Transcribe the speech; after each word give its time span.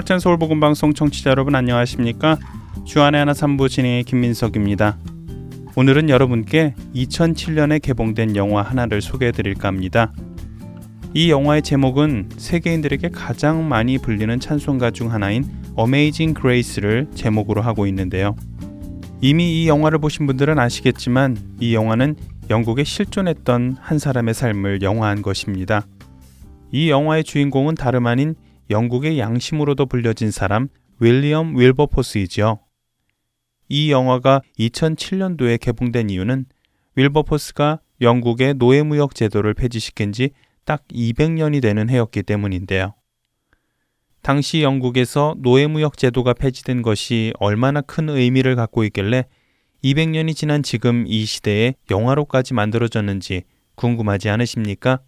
하트앤서울 0.00 0.38
복음방송 0.38 0.94
청취자 0.94 1.28
여러분 1.28 1.54
안녕하십니까? 1.54 2.38
주안의 2.86 3.18
하나 3.18 3.34
삼부 3.34 3.68
진행의 3.68 4.04
김민석입니다. 4.04 4.96
오늘은 5.76 6.08
여러분께 6.08 6.74
2007년에 6.94 7.82
개봉된 7.82 8.34
영화 8.34 8.62
하나를 8.62 9.02
소개해 9.02 9.32
드릴까 9.32 9.68
합니다. 9.68 10.10
이 11.12 11.30
영화의 11.30 11.60
제목은 11.60 12.30
세계인들에게 12.38 13.10
가장 13.10 13.68
많이 13.68 13.98
불리는 13.98 14.40
찬송가 14.40 14.90
중 14.90 15.12
하나인 15.12 15.44
어메이징 15.74 16.32
그레이스를 16.32 17.08
제목으로 17.14 17.60
하고 17.60 17.86
있는데요. 17.86 18.36
이미 19.20 19.62
이 19.62 19.68
영화를 19.68 19.98
보신 19.98 20.26
분들은 20.26 20.58
아시겠지만 20.58 21.36
이 21.60 21.74
영화는 21.74 22.16
영국에 22.48 22.84
실존했던 22.84 23.76
한 23.78 23.98
사람의 23.98 24.32
삶을 24.32 24.80
영화한 24.80 25.20
것입니다. 25.20 25.86
이 26.72 26.88
영화의 26.88 27.22
주인공은 27.22 27.74
다름 27.74 28.06
아닌 28.06 28.34
영국의 28.70 29.18
양심으로도 29.18 29.86
불려진 29.86 30.30
사람 30.30 30.68
윌리엄 31.00 31.56
윌버포스이지요. 31.58 32.60
이 33.68 33.90
영화가 33.90 34.42
2007년도에 34.58 35.60
개봉된 35.60 36.10
이유는 36.10 36.46
윌버포스가 36.96 37.80
영국의 38.00 38.54
노예무역 38.54 39.14
제도를 39.14 39.54
폐지시킨 39.54 40.12
지 40.12 40.30
딱 40.70 40.86
200년이 40.88 41.60
되는 41.60 41.90
해였기 41.90 42.22
때문인데요. 42.22 42.94
당시 44.22 44.62
영국에서 44.62 45.34
노예무역 45.38 45.96
제도가 45.96 46.34
폐지된 46.34 46.82
것이 46.82 47.32
얼마나 47.40 47.80
큰 47.80 48.08
의미를 48.08 48.54
갖고 48.54 48.84
있길래 48.84 49.24
200년이 49.82 50.36
지난 50.36 50.62
지금 50.62 51.06
이 51.08 51.24
시대에 51.24 51.74
영화로까지 51.90 52.54
만들어졌는지 52.54 53.42
궁금하지 53.74 54.28
않으십니까? 54.28 55.00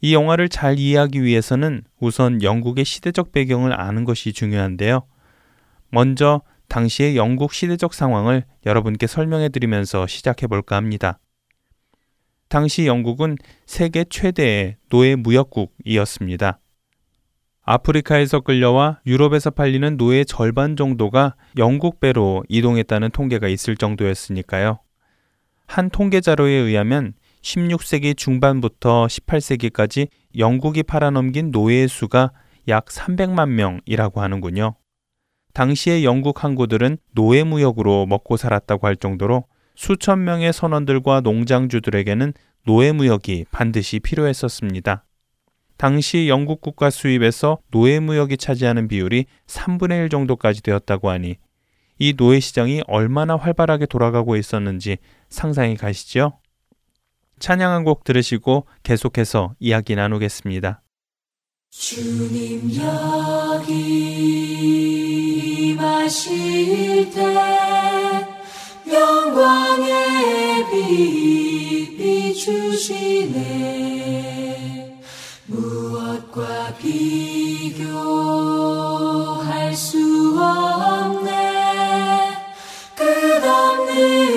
이 0.00 0.14
영화를 0.14 0.48
잘 0.48 0.78
이해하기 0.78 1.22
위해서는 1.22 1.82
우선 1.98 2.42
영국의 2.42 2.84
시대적 2.84 3.32
배경을 3.32 3.78
아는 3.78 4.04
것이 4.04 4.32
중요한데요. 4.32 5.06
먼저 5.90 6.42
당시의 6.68 7.16
영국 7.16 7.52
시대적 7.52 7.94
상황을 7.94 8.44
여러분께 8.66 9.06
설명해 9.06 9.50
드리면서 9.50 10.06
시작해 10.06 10.46
볼까 10.46 10.76
합니다. 10.76 11.18
당시 12.48 12.86
영국은 12.86 13.36
세계 13.66 14.04
최대의 14.04 14.76
노예 14.88 15.16
무역국이었습니다. 15.16 16.60
아프리카에서 17.62 18.40
끌려와 18.40 19.00
유럽에서 19.06 19.50
팔리는 19.50 19.96
노예 19.96 20.24
절반 20.24 20.76
정도가 20.76 21.34
영국 21.56 21.98
배로 21.98 22.44
이동했다는 22.48 23.10
통계가 23.10 23.48
있을 23.48 23.76
정도였으니까요. 23.76 24.80
한 25.66 25.88
통계 25.88 26.20
자료에 26.20 26.52
의하면 26.52 27.14
16세기 27.44 28.16
중반부터 28.16 29.06
18세기까지 29.06 30.08
영국이 30.38 30.82
팔아넘긴 30.82 31.50
노예의 31.50 31.88
수가 31.88 32.32
약 32.68 32.86
300만 32.86 33.50
명이라고 33.50 34.22
하는군요. 34.22 34.74
당시의 35.52 36.04
영국 36.04 36.42
항구들은 36.42 36.96
노예 37.14 37.44
무역으로 37.44 38.06
먹고 38.06 38.36
살았다고 38.38 38.86
할 38.86 38.96
정도로 38.96 39.44
수천 39.76 40.24
명의 40.24 40.52
선원들과 40.52 41.20
농장주들에게는 41.20 42.32
노예 42.64 42.92
무역이 42.92 43.44
반드시 43.50 44.00
필요했었습니다. 44.00 45.04
당시 45.76 46.28
영국 46.28 46.62
국가 46.62 46.88
수입에서 46.88 47.58
노예 47.70 48.00
무역이 48.00 48.38
차지하는 48.38 48.88
비율이 48.88 49.26
3분의 49.46 50.04
1 50.04 50.08
정도까지 50.08 50.62
되었다고 50.62 51.10
하니 51.10 51.36
이 51.98 52.14
노예 52.14 52.40
시장이 52.40 52.82
얼마나 52.86 53.36
활발하게 53.36 53.86
돌아가고 53.86 54.36
있었는지 54.36 54.96
상상이 55.28 55.76
가시죠? 55.76 56.38
찬양 57.44 57.72
한 57.72 57.84
곡 57.84 58.04
들으시고 58.04 58.64
계속해서 58.82 59.54
이야기 59.60 59.94
나누겠습니다. 59.94 60.80
주님 61.70 62.70
여기 62.74 63.74
임하실 65.72 67.10
때 67.10 67.20
영광의 68.90 70.64
빛 70.70 71.98
비추시네 71.98 73.34
무엇과 75.46 76.74
비교할 76.78 78.14
수 79.74 79.98
없네 80.40 81.28
끝없는 82.96 84.33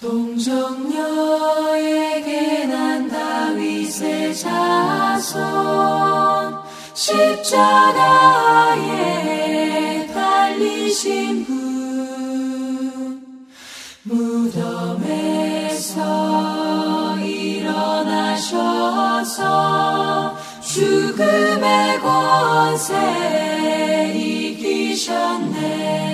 동정녀에게 0.00 0.64
난 2.66 3.08
다윗의 3.08 4.34
자손 4.34 5.44
십자가에 6.94 7.66
달리신 10.06 11.44
분. 11.44 11.54
무덤에서 14.04 15.98
일어나셔서 17.18 18.54
죽음의 20.62 22.00
권세 22.00 22.94
이기셨네 24.14 26.13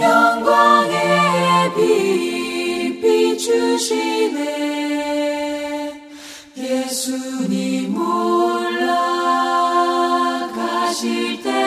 영광의 0.00 1.72
빛 1.76 3.00
비추시네. 3.00 4.48
예수님 6.56 7.96
올라가실 7.96 8.74
때 11.44 11.57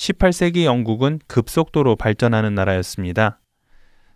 18세기 0.00 0.64
영국은 0.64 1.20
급속도로 1.26 1.94
발전하는 1.94 2.54
나라였습니다. 2.54 3.38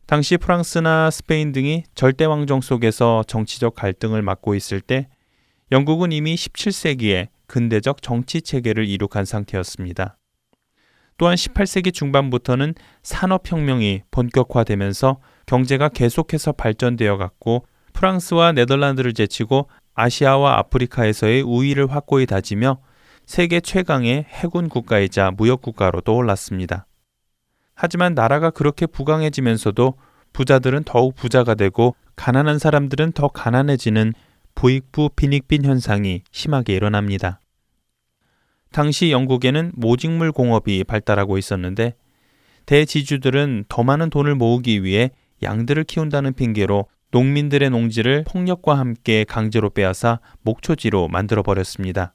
당시 0.07 0.39
프랑스나 0.39 1.11
스페인 1.11 1.53
등이 1.53 1.85
절대 1.95 2.25
왕정 2.25 2.63
속에서 2.63 3.23
정치적 3.27 3.75
갈등을 3.75 4.23
맡고 4.23 4.55
있을 4.55 4.81
때 4.81 5.09
영국은 5.73 6.11
이미 6.11 6.37
17세기에 6.37 7.29
근대적 7.47 8.01
정치 8.01 8.41
체계를 8.41 8.89
이룩한 8.89 9.27
상태였습니다. 9.27 10.17
또한 11.19 11.35
18세기 11.35 11.93
중반부터는 11.93 12.75
산업혁명이 13.03 14.05
본격화되면서 14.11 15.21
경제가 15.45 15.91
계속해서 15.91 16.53
발전되어 16.53 17.19
갔고 17.19 17.67
프랑스와 17.93 18.53
네덜란드를 18.53 19.13
제치고 19.13 19.69
아시아와 19.93 20.59
아프리카에서의 20.61 21.43
우위를 21.43 21.93
확고히 21.93 22.25
다지며 22.25 22.81
세계 23.27 23.61
최강의 23.61 24.27
해군 24.29 24.69
국가이자 24.69 25.31
무역 25.31 25.63
국가로 25.63 26.03
떠올랐습니다. 26.03 26.87
하지만 27.75 28.15
나라가 28.15 28.51
그렇게 28.51 28.87
부강해지면서도 28.87 29.95
부자들은 30.33 30.85
더욱 30.85 31.15
부자가 31.15 31.55
되고 31.55 31.95
가난한 32.17 32.59
사람들은 32.59 33.13
더 33.13 33.29
가난해지는 33.29 34.13
부익부 34.55 35.11
빈익빈 35.17 35.65
현상이 35.65 36.23
심하게 36.31 36.75
일어납니다. 36.75 37.41
당시 38.73 39.11
영국에는 39.11 39.73
모직물 39.75 40.33
공업이 40.33 40.85
발달하고 40.85 41.39
있었는데 41.39 41.95
대지주들은 42.67 43.67
더 43.69 43.83
많은 43.83 44.11
돈을 44.11 44.35
모으기 44.35 44.83
위해 44.85 45.11
양들을 45.43 45.85
키운다는 45.85 46.35
핑계로 46.35 46.87
농민들의 47.11 47.71
농지를 47.71 48.25
폭력과 48.27 48.79
함께 48.79 49.25
강제로 49.25 49.71
빼앗아 49.71 50.21
목초지로 50.43 51.09
만들어 51.09 51.43
버렸습니다. 51.43 52.15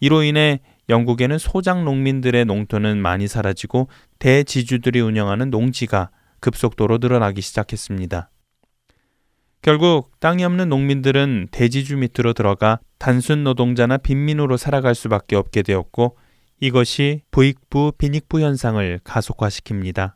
이로 0.00 0.22
인해 0.22 0.60
영국에는 0.88 1.38
소작 1.38 1.82
농민들의 1.84 2.44
농토는 2.44 3.00
많이 3.00 3.26
사라지고 3.26 3.88
대지주들이 4.18 5.00
운영하는 5.00 5.50
농지가 5.50 6.10
급속도로 6.40 6.98
늘어나기 6.98 7.40
시작했습니다. 7.40 8.30
결국 9.62 10.12
땅이 10.20 10.44
없는 10.44 10.68
농민들은 10.68 11.48
대지주 11.50 11.96
밑으로 11.96 12.34
들어가 12.34 12.78
단순 12.98 13.42
노동자나 13.42 13.96
빈민으로 13.96 14.56
살아갈 14.56 14.94
수밖에 14.94 15.34
없게 15.34 15.62
되었고 15.62 16.16
이것이 16.60 17.22
부익부 17.32 17.92
빈익부 17.98 18.40
현상을 18.40 19.00
가속화시킵니다. 19.02 20.14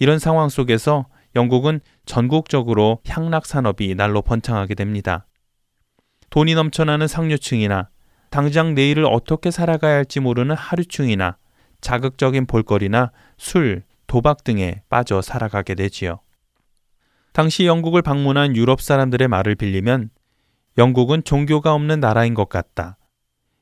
이런 0.00 0.18
상황 0.18 0.48
속에서 0.48 1.06
영국은 1.36 1.80
전국적으로 2.04 3.00
향락 3.06 3.46
산업이 3.46 3.94
날로 3.94 4.22
번창하게 4.22 4.74
됩니다. 4.74 5.26
돈이 6.30 6.54
넘쳐나는 6.54 7.06
상류층이나 7.06 7.90
당장 8.32 8.74
내일을 8.74 9.04
어떻게 9.04 9.50
살아가야 9.50 9.94
할지 9.94 10.18
모르는 10.18 10.56
하류층이나 10.56 11.36
자극적인 11.82 12.46
볼거리나 12.46 13.12
술, 13.36 13.82
도박 14.06 14.42
등에 14.42 14.80
빠져 14.88 15.20
살아가게 15.20 15.74
되지요. 15.74 16.18
당시 17.34 17.66
영국을 17.66 18.00
방문한 18.00 18.56
유럽 18.56 18.80
사람들의 18.80 19.28
말을 19.28 19.54
빌리면 19.54 20.08
영국은 20.78 21.24
종교가 21.24 21.74
없는 21.74 22.00
나라인 22.00 22.32
것 22.32 22.48
같다. 22.48 22.96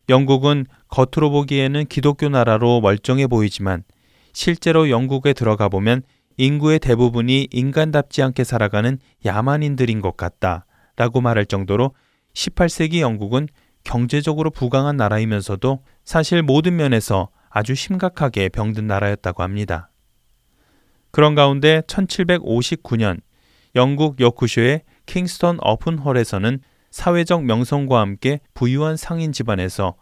영국은 0.08 0.66
겉으로 0.86 1.30
보기에는 1.30 1.86
기독교 1.86 2.28
나라로 2.28 2.80
멀쩡해 2.80 3.26
보이지만 3.26 3.82
실제로 4.32 4.88
영국에 4.88 5.32
들어가 5.32 5.68
보면 5.68 6.02
인구의 6.36 6.78
대부분이 6.78 7.48
인간답지 7.50 8.22
않게 8.22 8.44
살아가는 8.44 9.00
야만인들인 9.24 10.00
것 10.00 10.16
같다. 10.16 10.64
라고 10.94 11.20
말할 11.20 11.46
정도로 11.46 11.92
18세기 12.34 13.00
영국은 13.00 13.48
경제적으로 13.84 14.50
부강한 14.50 14.96
나라이면서도 14.96 15.82
사실 16.04 16.42
모든 16.42 16.76
면에서 16.76 17.30
아주 17.48 17.74
심각하게 17.74 18.48
병든 18.48 18.86
나라였다고 18.86 19.42
합니다. 19.42 19.90
그런 21.10 21.34
가운데 21.34 21.82
1759년 21.86 23.20
영국 23.74 24.20
여쿠쇼의 24.20 24.82
킹스턴 25.06 25.58
어픈홀에서는 25.60 26.60
사회적 26.90 27.44
명성과 27.44 28.00
함께 28.00 28.40
부유한 28.54 28.96
상인 28.96 29.32
집안에서 29.32 29.96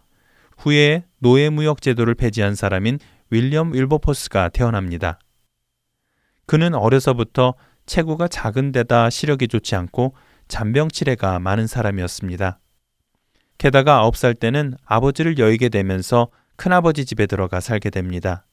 후에 0.58 1.04
노예무역 1.18 1.80
제도를 1.80 2.14
폐지한 2.14 2.54
사람인 2.54 2.98
윌리엄 3.30 3.72
윌버포스가 3.72 4.48
태어납니다. 4.50 5.18
그는 6.46 6.74
어려서부터 6.74 7.54
체구가 7.86 8.28
작은 8.28 8.72
데다 8.72 9.10
시력이 9.10 9.48
좋지 9.48 9.76
않고 9.76 10.14
잔병치레가 10.48 11.38
많은 11.38 11.66
사람이었습니다. 11.66 12.58
게다가 13.58 14.08
9살 14.08 14.38
때는 14.38 14.74
아버지를 14.84 15.38
여의게 15.38 15.68
되면서 15.68 16.28
큰아버지 16.56 17.04
집에 17.04 17.26
들어가 17.26 17.60
살게 17.60 17.90
됩니다. 17.90 18.46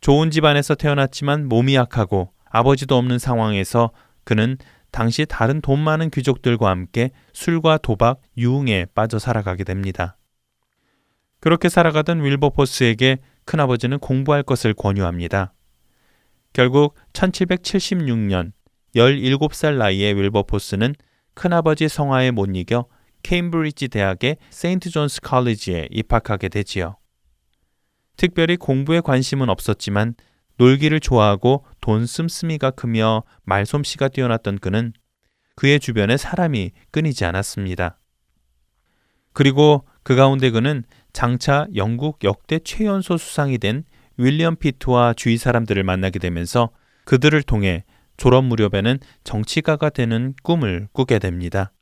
좋은 0.00 0.30
집안에서 0.30 0.74
태어났지만 0.74 1.48
몸이 1.48 1.74
약하고 1.74 2.32
아버지도 2.46 2.96
없는 2.96 3.18
상황에서 3.18 3.90
그는 4.24 4.56
당시 4.90 5.26
다른 5.26 5.60
돈 5.60 5.78
많은 5.78 6.10
귀족들과 6.10 6.68
함께 6.68 7.10
술과 7.32 7.78
도박, 7.78 8.20
유흥에 8.36 8.86
빠져 8.94 9.18
살아가게 9.18 9.64
됩니다. 9.64 10.16
그렇게 11.38 11.68
살아가던 11.68 12.22
윌버포스에게 12.22 13.18
큰아버지는 13.44 13.98
공부할 13.98 14.42
것을 14.42 14.74
권유합니다. 14.74 15.52
결국 16.52 16.94
1776년 17.12 18.52
17살 18.96 19.76
나이의 19.76 20.14
윌버포스는 20.14 20.94
큰아버지 21.34 21.88
성화에 21.88 22.32
못 22.32 22.50
이겨 22.54 22.86
케임브리지 23.22 23.88
대학의 23.88 24.36
세인트 24.50 24.90
존스 24.90 25.20
칼리지에 25.20 25.88
입학하게 25.90 26.48
되지요. 26.48 26.96
특별히 28.16 28.56
공부에 28.56 29.00
관심은 29.00 29.48
없었지만 29.48 30.14
놀기를 30.56 31.00
좋아하고 31.00 31.64
돈 31.80 32.06
씀씀이가 32.06 32.72
크며 32.72 33.22
말솜씨가 33.44 34.08
뛰어났던 34.08 34.58
그는 34.58 34.92
그의 35.56 35.80
주변에 35.80 36.16
사람이 36.16 36.72
끊이지 36.90 37.24
않았습니다. 37.24 37.98
그리고 39.32 39.86
그 40.02 40.16
가운데 40.16 40.50
그는 40.50 40.84
장차 41.12 41.66
영국 41.76 42.24
역대 42.24 42.58
최연소 42.58 43.16
수상이 43.16 43.58
된 43.58 43.84
윌리엄 44.16 44.56
피트와 44.56 45.14
주위 45.14 45.38
사람들을 45.38 45.82
만나게 45.82 46.18
되면서 46.18 46.70
그들을 47.04 47.42
통해 47.42 47.84
졸업 48.16 48.44
무렵에는 48.44 48.98
정치가가 49.24 49.88
되는 49.88 50.34
꿈을 50.42 50.88
꾸게 50.92 51.18
됩니다. 51.18 51.72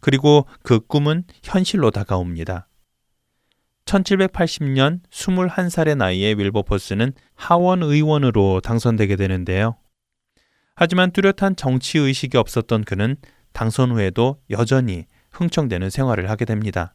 그리고 0.00 0.46
그 0.62 0.80
꿈은 0.80 1.24
현실로 1.42 1.90
다가옵니다. 1.90 2.68
1780년 3.84 5.00
21살의 5.10 5.96
나이에 5.96 6.34
윌버포스는 6.34 7.12
하원 7.34 7.82
의원으로 7.82 8.60
당선되게 8.60 9.16
되는데요. 9.16 9.76
하지만 10.76 11.10
뚜렷한 11.10 11.56
정치 11.56 11.98
의식이 11.98 12.36
없었던 12.36 12.84
그는 12.84 13.16
당선 13.52 13.90
후에도 13.90 14.40
여전히 14.50 15.06
흥청대는 15.32 15.90
생활을 15.90 16.30
하게 16.30 16.44
됩니다. 16.44 16.94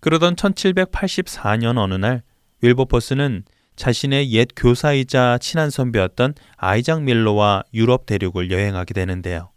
그러던 0.00 0.36
1784년 0.36 1.76
어느 1.76 1.94
날 1.94 2.22
윌버포스는 2.62 3.44
자신의 3.76 4.32
옛 4.32 4.48
교사이자 4.56 5.38
친한 5.40 5.70
선배였던 5.70 6.34
아이작 6.56 7.02
밀러와 7.02 7.62
유럽 7.74 8.06
대륙을 8.06 8.50
여행하게 8.50 8.94
되는데요. 8.94 9.50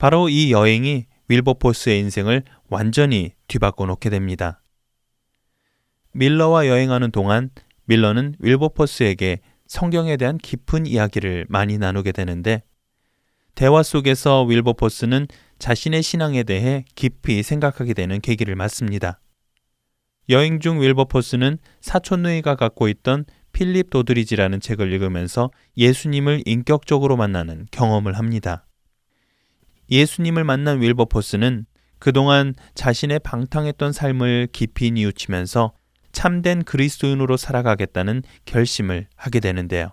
바로 0.00 0.30
이 0.30 0.50
여행이 0.50 1.04
윌버포스의 1.28 1.98
인생을 1.98 2.42
완전히 2.70 3.34
뒤바꿔 3.48 3.84
놓게 3.84 4.08
됩니다. 4.08 4.62
밀러와 6.14 6.68
여행하는 6.68 7.10
동안 7.10 7.50
밀러는 7.84 8.34
윌버퍼스에게 8.38 9.40
성경에 9.66 10.16
대한 10.16 10.38
깊은 10.38 10.86
이야기를 10.86 11.44
많이 11.50 11.76
나누게 11.76 12.12
되는데 12.12 12.62
대화 13.54 13.82
속에서 13.82 14.44
윌버퍼스는 14.44 15.26
자신의 15.58 16.02
신앙에 16.02 16.44
대해 16.44 16.86
깊이 16.94 17.42
생각하게 17.42 17.92
되는 17.92 18.22
계기를 18.22 18.56
맞습니다. 18.56 19.20
여행 20.30 20.60
중 20.60 20.80
윌버퍼스는 20.80 21.58
사촌 21.82 22.22
누이가 22.22 22.54
갖고 22.54 22.88
있던 22.88 23.26
필립 23.52 23.90
도드리지라는 23.90 24.60
책을 24.60 24.90
읽으면서 24.94 25.50
예수님을 25.76 26.44
인격적으로 26.46 27.18
만나는 27.18 27.66
경험을 27.70 28.16
합니다. 28.16 28.64
예수님을 29.90 30.44
만난 30.44 30.80
윌버퍼스는 30.80 31.66
그동안 31.98 32.54
자신의 32.74 33.20
방탕했던 33.20 33.92
삶을 33.92 34.48
깊이 34.52 34.90
뉘우치면서 34.90 35.72
참된 36.12 36.64
그리스도인으로 36.64 37.36
살아가겠다는 37.36 38.22
결심을 38.44 39.06
하게 39.14 39.40
되는데요. 39.40 39.92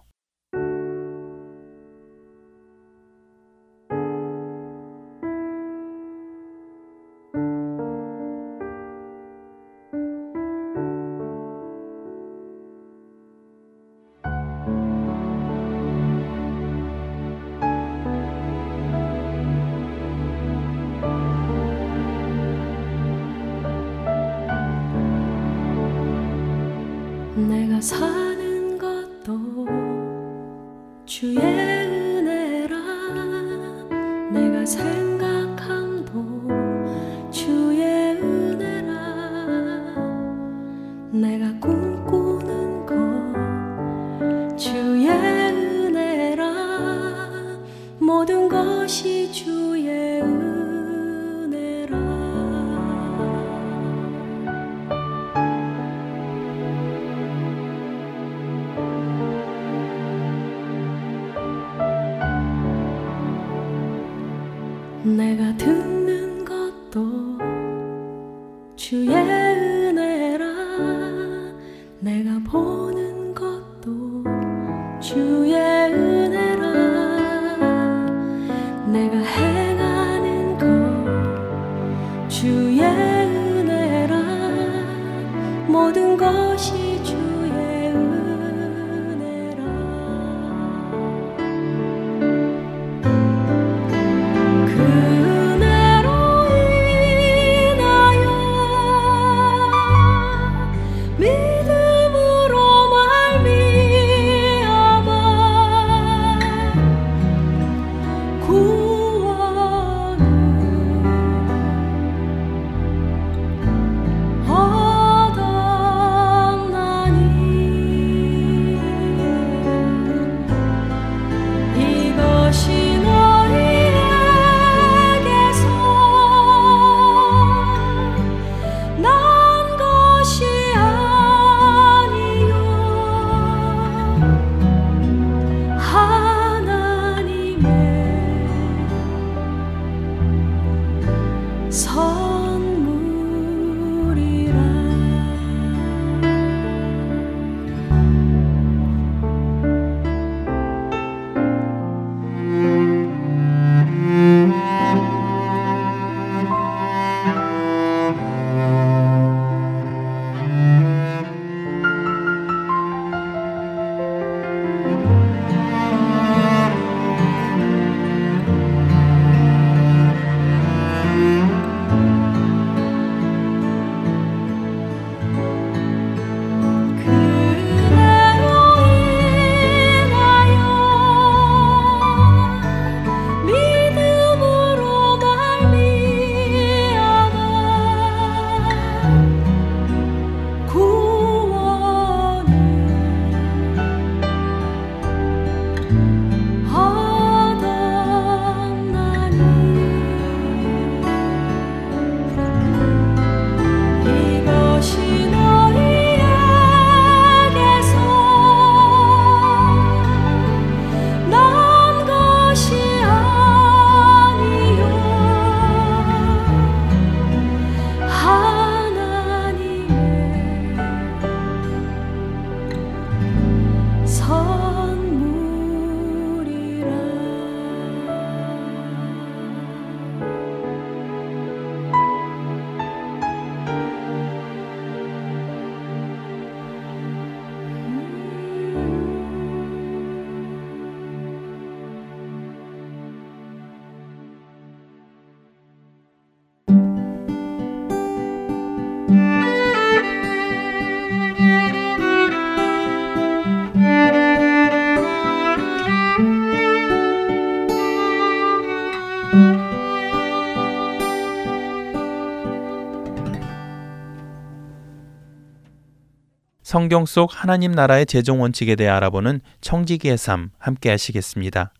성경 266.67 267.05
속 267.05 267.29
하나님 267.31 267.71
나라의 267.71 268.05
재정 268.05 268.41
원칙에 268.41 268.75
대해 268.75 268.89
알아보는 268.89 269.39
청지기의 269.62 270.17
삶 270.17 270.50
함께 270.59 270.89
하시겠습니다. 270.89 271.71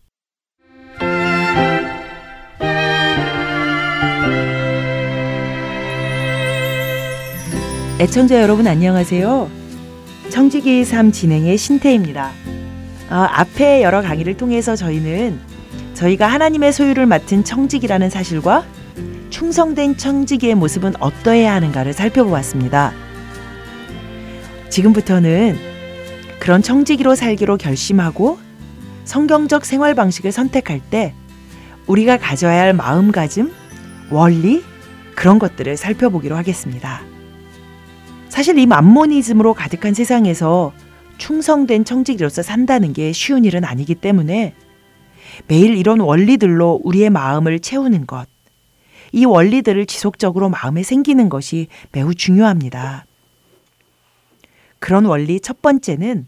애청자 8.00 8.40
여러분 8.40 8.66
안녕하세요. 8.66 9.50
청지기의 10.30 10.86
삶 10.86 11.12
진행의 11.12 11.58
신태입니다. 11.58 12.30
어, 13.10 13.14
앞에 13.14 13.82
여러 13.82 14.00
강의를 14.00 14.38
통해서 14.38 14.74
저희는 14.74 15.38
저희가 15.92 16.28
하나님의 16.28 16.72
소유를 16.72 17.04
맡은 17.04 17.44
청지기라는 17.44 18.08
사실과 18.08 18.64
충성된 19.28 19.98
청지기의 19.98 20.54
모습은 20.54 20.94
어떠해야 20.98 21.52
하는가를 21.52 21.92
살펴보았습니다. 21.92 23.07
지금부터는 24.78 25.56
그런 26.38 26.62
청지기로 26.62 27.16
살기로 27.16 27.56
결심하고 27.56 28.38
성경적 29.04 29.64
생활 29.64 29.94
방식을 29.94 30.30
선택할 30.30 30.80
때 30.80 31.14
우리가 31.86 32.18
가져야 32.18 32.60
할 32.60 32.74
마음가짐, 32.74 33.50
원리, 34.10 34.62
그런 35.16 35.40
것들을 35.40 35.76
살펴보기로 35.76 36.36
하겠습니다. 36.36 37.00
사실 38.28 38.58
이 38.58 38.66
만모니즘으로 38.66 39.54
가득한 39.54 39.94
세상에서 39.94 40.72
충성된 41.16 41.84
청지기로서 41.84 42.42
산다는 42.42 42.92
게 42.92 43.10
쉬운 43.12 43.44
일은 43.44 43.64
아니기 43.64 43.96
때문에 43.96 44.54
매일 45.48 45.76
이런 45.76 45.98
원리들로 45.98 46.82
우리의 46.84 47.10
마음을 47.10 47.58
채우는 47.58 48.06
것, 48.06 48.28
이 49.10 49.24
원리들을 49.24 49.86
지속적으로 49.86 50.50
마음에 50.50 50.84
생기는 50.84 51.28
것이 51.28 51.66
매우 51.90 52.14
중요합니다. 52.14 53.07
그런 54.78 55.04
원리 55.04 55.40
첫 55.40 55.62
번째는 55.62 56.26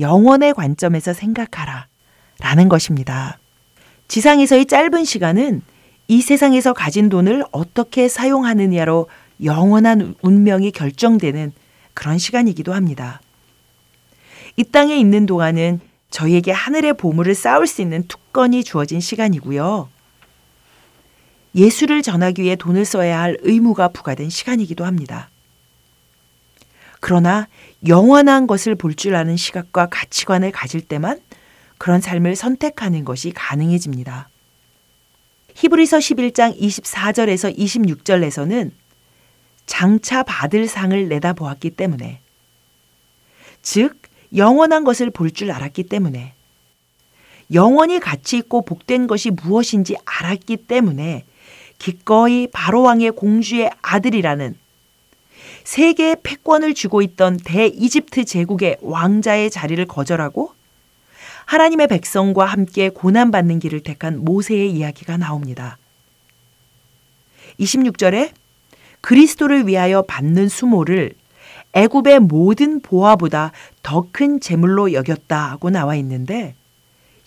영원의 0.00 0.54
관점에서 0.54 1.12
생각하라 1.12 1.86
라는 2.40 2.68
것입니다. 2.68 3.38
지상에서의 4.06 4.66
짧은 4.66 5.04
시간은 5.04 5.62
이 6.08 6.22
세상에서 6.22 6.72
가진 6.72 7.08
돈을 7.08 7.44
어떻게 7.52 8.08
사용하느냐로 8.08 9.08
영원한 9.44 10.14
운명이 10.22 10.70
결정되는 10.70 11.52
그런 11.94 12.18
시간이기도 12.18 12.72
합니다. 12.72 13.20
이 14.56 14.64
땅에 14.64 14.96
있는 14.96 15.26
동안은 15.26 15.80
저희에게 16.10 16.52
하늘의 16.52 16.94
보물을 16.94 17.34
쌓을 17.34 17.66
수 17.66 17.82
있는 17.82 18.04
특권이 18.08 18.64
주어진 18.64 19.00
시간이고요. 19.00 19.88
예수를 21.54 22.02
전하기 22.02 22.42
위해 22.42 22.56
돈을 22.56 22.84
써야 22.84 23.20
할 23.20 23.36
의무가 23.42 23.88
부과된 23.88 24.30
시간이기도 24.30 24.84
합니다. 24.84 25.28
그러나 27.00 27.48
영원한 27.86 28.46
것을 28.46 28.74
볼 28.74 28.94
줄 28.94 29.14
아는 29.14 29.36
시각과 29.36 29.88
가치관을 29.90 30.50
가질 30.50 30.80
때만 30.80 31.20
그런 31.78 32.00
삶을 32.00 32.34
선택하는 32.34 33.04
것이 33.04 33.30
가능해집니다. 33.32 34.28
히브리서 35.54 35.98
11장 35.98 36.58
24절에서 36.60 37.56
26절에서는 37.56 38.72
장차 39.66 40.22
받을 40.22 40.66
상을 40.66 41.08
내다보았기 41.08 41.70
때문에 41.70 42.20
즉 43.62 43.98
영원한 44.34 44.84
것을 44.84 45.10
볼 45.10 45.30
줄 45.30 45.50
알았기 45.52 45.84
때문에 45.84 46.34
영원히 47.52 47.98
가치 48.00 48.36
있고 48.38 48.62
복된 48.62 49.06
것이 49.06 49.30
무엇인지 49.30 49.96
알았기 50.04 50.56
때문에 50.68 51.24
기꺼이 51.78 52.48
바로왕의 52.52 53.12
공주의 53.12 53.70
아들이라는 53.82 54.56
세계의 55.68 56.16
패권을 56.22 56.72
쥐고 56.72 57.02
있던 57.02 57.36
대이집트 57.36 58.24
제국의 58.24 58.78
왕자의 58.80 59.50
자리를 59.50 59.84
거절하고 59.84 60.54
하나님의 61.44 61.88
백성과 61.88 62.46
함께 62.46 62.88
고난받는 62.88 63.58
길을 63.58 63.82
택한 63.82 64.24
모세의 64.24 64.72
이야기가 64.72 65.18
나옵니다. 65.18 65.76
26절에 67.60 68.32
그리스도를 69.02 69.66
위하여 69.66 70.00
받는 70.00 70.48
수모를 70.48 71.12
애굽의 71.74 72.20
모든 72.20 72.80
보화보다 72.80 73.52
더 73.82 74.08
큰 74.10 74.40
재물로 74.40 74.94
여겼다고 74.94 75.68
나와 75.68 75.96
있는데 75.96 76.54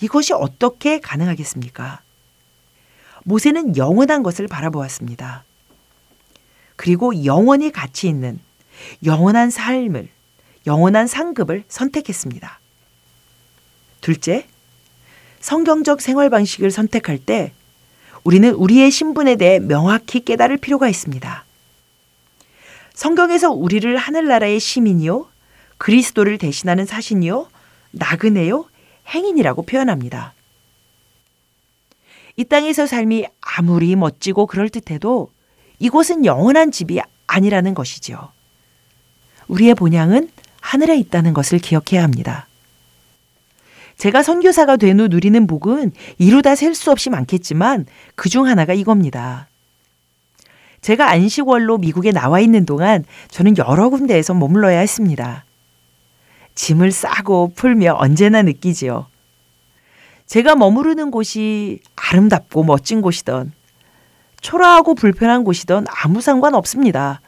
이것이 0.02 0.34
어떻게 0.34 1.00
가능하겠습니까? 1.00 2.02
모세는 3.24 3.78
영원한 3.78 4.24
것을 4.24 4.48
바라보았습니다. 4.48 5.44
그리고 6.82 7.26
영원히 7.26 7.72
가치 7.72 8.08
있는 8.08 8.40
영원한 9.06 9.52
삶을, 9.52 10.10
영원한 10.66 11.06
상급을 11.06 11.64
선택했습니다. 11.68 12.60
둘째, 14.02 14.48
성경적 15.42 16.02
생활 16.02 16.32
방식을 16.32 16.72
선택할 16.72 17.20
때 17.20 17.54
우리는 18.24 18.52
우리의 18.52 18.90
신분에 18.90 19.36
대해 19.36 19.60
명확히 19.60 20.26
깨달을 20.26 20.58
필요가 20.58 20.90
있습니다. 20.90 21.46
성경에서 22.96 23.52
우리를 23.52 23.96
하늘나라의 23.96 24.60
시민이요, 24.60 25.28
그리스도를 25.78 26.40
대신하는 26.40 26.88
사신이요, 26.88 27.48
나그네요, 27.92 28.66
행인이라고 29.08 29.68
표현합니다. 29.68 30.34
이 32.38 32.44
땅에서 32.44 32.88
삶이 32.88 33.28
아무리 33.40 33.96
멋지고 33.96 34.48
그럴듯해도 34.48 35.30
이곳은 35.86 36.26
영원한 36.26 36.72
집이 36.72 37.02
아니라는 37.26 37.74
것이지요. 37.74 38.30
우리의 39.48 39.74
본향은 39.74 40.30
하늘에 40.62 40.96
있다는 40.98 41.34
것을 41.34 41.58
기억해야 41.58 42.04
합니다. 42.04 42.48
제가 43.98 44.22
선교사가 44.22 44.78
된 44.78 45.00
후 45.00 45.08
누리는 45.08 45.48
복은 45.48 45.92
이루다 46.20 46.54
셀 46.56 46.76
수 46.76 46.92
없이 46.92 47.10
많겠지만 47.10 47.88
그 48.16 48.30
중 48.30 48.46
하나가 48.46 48.74
이겁니다. 48.74 49.48
제가 50.82 51.10
안식월로 51.10 51.80
미국에 51.80 52.12
나와 52.12 52.40
있는 52.40 52.66
동안 52.66 53.04
저는 53.30 53.58
여러 53.58 53.90
군데에서 53.90 54.36
머물러야 54.36 54.80
했습니다. 54.80 55.46
짐을 56.54 56.92
싸고 56.92 57.54
풀며 57.56 57.96
언제나 57.98 58.44
느끼지요. 58.44 59.08
제가 60.28 60.56
머무르는 60.56 61.10
곳이 61.10 61.80
아름답고 61.96 62.64
멋진 62.64 63.02
곳이던 63.02 63.52
초라하고 64.42 64.96
불편한 64.96 65.44
곳이던 65.44 65.86
아무 65.88 66.20
상관 66.20 66.56
없습니다. 66.56 67.22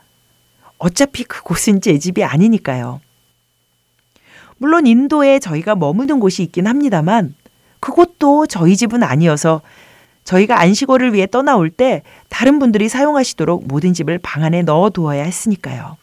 어차피 0.78 1.24
그곳은 1.24 1.80
제 1.80 1.98
집이 1.98 2.24
아니니까요. 2.24 3.00
물론 4.58 4.88
인도에 4.88 5.40
저희가 5.40 5.76
머무는 5.76 6.20
곳이 6.20 6.44
있긴 6.44 6.68
합니다만 6.68 7.36
그곳도 7.80 8.48
저희 8.48 8.76
집은 8.76 9.04
아니어서 9.04 9.62
저희가 10.24 10.60
안식월을 10.60 11.14
위해 11.14 11.28
떠나올 11.28 11.70
때 11.70 12.02
다른 12.30 12.60
분들이 12.60 12.90
사용하시도록 12.90 13.68
모든 13.68 13.94
집을 13.94 14.20
방 14.20 14.44
안에 14.44 14.62
넣어 14.64 14.90
두어야 14.90 15.24
했으니까요. 15.24 15.98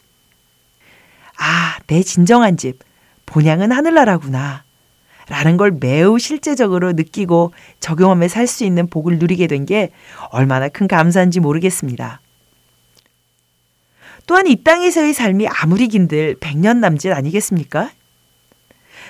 아, 1.39 1.79
내 1.87 2.03
진정한 2.03 2.59
집, 2.59 2.81
본향은 3.25 3.73
하늘나라구나. 3.73 4.65
라는 5.31 5.57
걸 5.57 5.71
매우 5.71 6.19
실제적으로 6.19 6.93
느끼고 6.93 7.53
적용하며 7.79 8.27
살 8.29 8.47
수 8.49 8.65
있는 8.65 8.89
복을 8.89 9.19
누리게 9.21 9.47
된 9.47 9.65
게 9.65 9.91
얼마나 10.31 10.69
큰 10.69 10.89
감사인지 10.89 11.39
모르겠습니다. 11.39 12.21
또한 14.27 14.47
이 14.49 14.57
땅에서의 14.65 15.15
삶이 15.15 15.47
아무리 15.49 15.87
긴들 15.87 16.37
100년 16.37 16.79
남짓 16.79 17.13
아니겠습니까? 17.13 17.91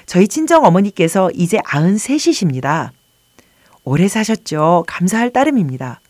저희 0.05 0.29
친정 0.29 0.65
어머니께서 0.65 1.31
이제 1.33 1.57
93이십니다. 1.59 2.91
오래 3.85 4.07
사셨죠. 4.09 4.85
감사할 4.87 5.31
따름입니다. 5.31 6.01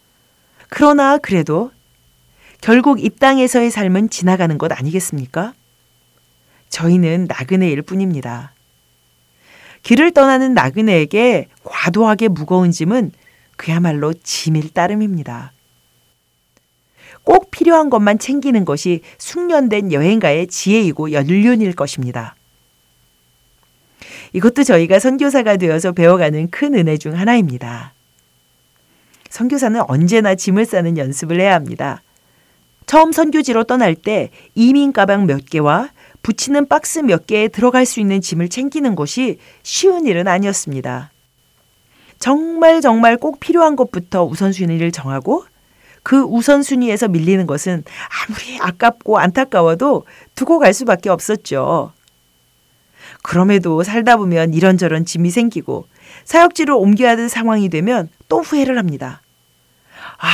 그러나 0.71 1.19
그래도 1.19 1.71
결국 2.61 3.05
이 3.05 3.11
땅에서의 3.11 3.71
삶은 3.71 4.11
지나가는 4.11 4.59
것 4.59 4.73
아니겠습니까? 4.73 5.53
저희는 6.69 7.27
나그네일 7.29 7.83
뿐입니다. 7.83 8.55
길을 9.83 10.13
떠나는 10.13 10.55
나그네에게 10.55 11.49
과도하게 11.65 12.29
무거운 12.29 12.71
짐은 12.71 13.13
그야말로 13.57 14.13
짐일 14.13 14.71
따름입니다. 14.71 15.53
꼭 17.25 17.51
필요한 17.51 17.91
것만 17.91 18.19
챙기는 18.19 18.65
것이 18.65 19.01
숙련된 19.19 19.93
여행가의 19.93 20.47
지혜이고 20.47 21.13
연륜일 21.13 21.75
것입니다. 21.75 22.37
이것도 24.33 24.63
저희가 24.63 24.99
선교사가 24.99 25.57
되어서 25.57 25.93
배워가는 25.93 26.51
큰 26.51 26.75
은혜 26.75 26.97
중 26.97 27.19
하나입니다. 27.19 27.95
선교사는 29.29 29.81
언제나 29.89 30.35
짐을 30.35 30.65
싸는 30.65 30.97
연습을 30.97 31.41
해야 31.41 31.55
합니다. 31.55 32.03
처음 32.87 33.13
선교지로 33.13 33.65
떠날 33.65 33.95
때 33.95 34.31
이민 34.55 34.93
가방 34.93 35.27
몇 35.27 35.47
개와 35.47 35.91
붙이는 36.23 36.67
박스 36.69 36.99
몇 37.01 37.27
개에 37.27 37.49
들어갈 37.49 37.87
수 37.87 38.01
있는 38.01 38.21
짐을 38.21 38.49
챙기는 38.49 38.95
것이 38.95 39.39
쉬운 39.63 40.07
일은 40.07 40.29
아니었습니다. 40.29 41.11
정말 42.19 42.81
정말 42.81 43.17
꼭 43.17 43.41
필요한 43.41 43.77
것부터 43.77 44.25
우선순위를 44.25 44.93
정하고 44.93 45.45
그 46.03 46.21
우선순위에서 46.23 47.09
밀리는 47.09 47.47
것은 47.47 47.85
아무리 48.29 48.59
아깝고 48.61 49.19
안타까워도 49.19 50.07
두고 50.35 50.59
갈 50.59 50.75
수밖에 50.75 51.09
없었죠. 51.09 51.93
그럼에도 53.23 53.83
살다 53.83 54.17
보면 54.17 54.55
이런저런 54.55 55.05
짐이 55.05 55.31
생기고 55.31 55.87
사역지로 56.25 56.79
옮겨야 56.79 57.17
될 57.17 57.29
상황이 57.29 57.69
되면 57.69 58.09
또 58.29 58.41
후회를 58.41 58.79
합니다. 58.79 59.23
아, 60.19 60.29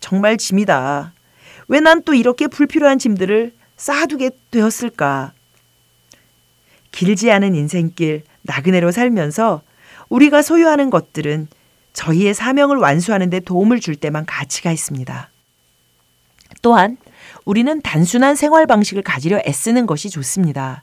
정말 0.00 0.36
짐이다. 0.36 1.12
왜 1.68 1.80
난 1.80 2.02
또 2.02 2.14
이렇게 2.14 2.46
불필요한 2.46 2.98
짐들을 2.98 3.52
쌓아두게 3.78 4.32
되었을까? 4.50 5.32
길지 6.90 7.30
않은 7.30 7.54
인생길 7.54 8.24
나그네로 8.42 8.90
살면서 8.92 9.62
우리가 10.08 10.42
소유하는 10.42 10.90
것들은 10.90 11.48
저희의 11.92 12.34
사명을 12.34 12.76
완수하는 12.76 13.30
데 13.30 13.40
도움을 13.40 13.80
줄 13.80 13.96
때만 13.96 14.26
가치가 14.26 14.70
있습니다. 14.72 15.30
또한 16.60 16.96
우리는 17.44 17.80
단순한 17.80 18.36
생활 18.36 18.66
방식을 18.66 19.02
가지려 19.02 19.40
애쓰는 19.46 19.86
것이 19.86 20.10
좋습니다. 20.10 20.82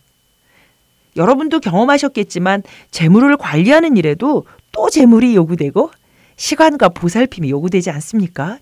여러분도 1.15 1.60
경험하셨겠지만 1.60 2.63
재물을 2.91 3.36
관리하는 3.38 3.97
일에도 3.97 4.45
또 4.71 4.89
재물이 4.89 5.36
요구되고 5.36 5.91
시간과 6.36 6.89
보살핌이 6.89 7.49
요구되지 7.49 7.89
않습니까? 7.91 8.60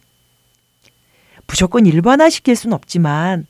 무조건 1.48 1.86
일반화시킬 1.86 2.56
수는 2.56 2.76
없지만 2.76 3.48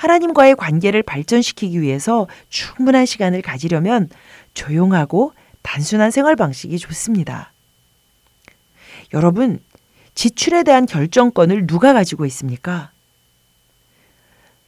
하나님과의 0.00 0.54
관계를 0.56 1.02
발전시키기 1.02 1.82
위해서 1.82 2.26
충분한 2.48 3.04
시간을 3.04 3.42
가지려면 3.42 4.08
조용하고 4.54 5.34
단순한 5.60 6.10
생활 6.10 6.36
방식이 6.36 6.78
좋습니다. 6.78 7.52
여러분, 9.12 9.60
지출에 10.14 10.62
대한 10.62 10.86
결정권을 10.86 11.66
누가 11.66 11.92
가지고 11.92 12.24
있습니까? 12.26 12.92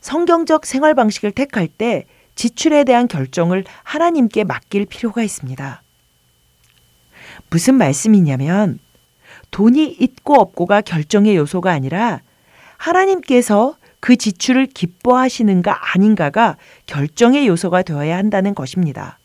성경적 0.02 0.66
생활 0.66 0.94
방식을 0.94 1.32
택할 1.32 1.66
때 1.66 2.04
지출에 2.34 2.84
대한 2.84 3.08
결정을 3.08 3.64
하나님께 3.84 4.44
맡길 4.44 4.84
필요가 4.84 5.22
있습니다. 5.22 5.82
무슨 7.48 7.76
말씀이냐면 7.76 8.80
돈이 9.50 9.96
있고 9.98 10.34
없고가 10.34 10.82
결정의 10.82 11.36
요소가 11.36 11.70
아니라 11.70 12.20
하나님께서 12.76 13.76
그 14.02 14.16
지출을 14.16 14.66
기뻐하시는가 14.66 15.94
아닌가가 15.94 16.56
결정의 16.86 17.46
요소가 17.46 17.82
되어야 17.82 18.16
한다는 18.16 18.52
것입니다. 18.52 19.20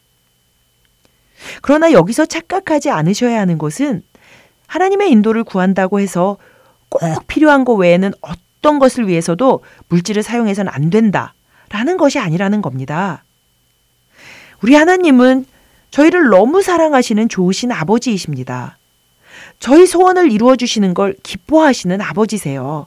그러나 1.64 1.92
여기서 1.92 2.28
착각하지 2.28 2.92
않으셔야 2.92 3.40
하는 3.40 3.58
것은 3.58 4.04
하나님의 4.68 5.10
인도를 5.10 5.44
구한다고 5.44 6.00
해서 6.00 6.38
꼭 6.90 7.02
필요한 7.26 7.66
것 7.66 7.74
외에는 7.74 8.14
어떤 8.22 8.78
것을 8.78 9.08
위해서도 9.08 9.64
물질을 9.88 10.22
사용해서는 10.22 10.72
안 10.72 10.92
된다. 10.92 11.34
라는 11.70 11.98
것이 11.98 12.20
아니라는 12.20 12.62
겁니다. 12.62 13.24
우리 14.62 14.76
하나님은 14.76 15.48
저희를 15.90 16.30
너무 16.30 16.62
사랑하시는 16.62 17.30
좋으신 17.30 17.72
아버지이십니다. 17.72 18.78
저희 19.58 19.88
소원을 19.88 20.32
이루어 20.32 20.56
주시는 20.56 20.94
걸 20.94 21.16
기뻐하시는 21.24 22.00
아버지세요. 22.00 22.86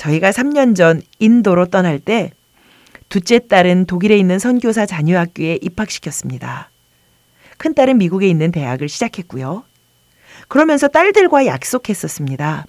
저희가 0.00 0.30
3년 0.30 0.74
전 0.74 1.02
인도로 1.18 1.66
떠날 1.66 1.98
때 1.98 2.32
둘째 3.10 3.38
딸은 3.38 3.84
독일에 3.84 4.16
있는 4.16 4.38
선교사 4.38 4.86
자녀 4.86 5.18
학교에 5.18 5.58
입학시켰습니다. 5.60 6.70
큰 7.58 7.74
딸은 7.74 7.98
미국에 7.98 8.26
있는 8.26 8.50
대학을 8.50 8.88
시작했고요. 8.88 9.64
그러면서 10.48 10.88
딸들과 10.88 11.44
약속했었습니다. 11.44 12.64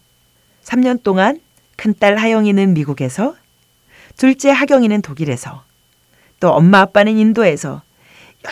3년 0.64 1.04
동안 1.04 1.40
큰 1.78 1.94
딸 1.98 2.18
하영이는 2.18 2.74
미국에서, 2.74 3.36
둘째 4.18 4.52
하경이는 4.52 5.02
독일에서, 5.02 5.64
또 6.42 6.50
엄마 6.52 6.82
아빠는 6.82 7.18
인도에서 7.18 7.82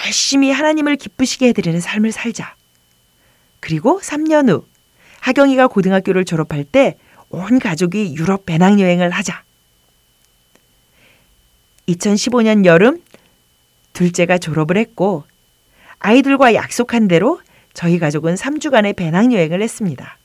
열심히 0.05 0.51
하나님을 0.51 0.95
기쁘시게 0.95 1.49
해드리는 1.49 1.81
삶을 1.81 2.11
살자. 2.13 2.55
그리고 3.59 3.99
3년 3.99 4.49
후 4.49 4.65
하경이가 5.19 5.67
고등학교를 5.67 6.23
졸업할 6.23 6.63
때 6.63 6.95
온 7.29 7.59
가족이 7.59 8.15
유럽 8.15 8.45
배낭여행을 8.45 9.11
하자. 9.11 9.43
2015년 11.87 12.65
여름 12.65 13.01
둘째가 13.93 14.37
졸업을 14.37 14.77
했고 14.77 15.23
아이들과 15.99 16.53
약속한 16.53 17.07
대로 17.07 17.41
저희 17.73 17.99
가족은 17.99 18.35
3주간의 18.35 18.95
배낭여행을 18.95 19.61
했습니다. 19.61 20.17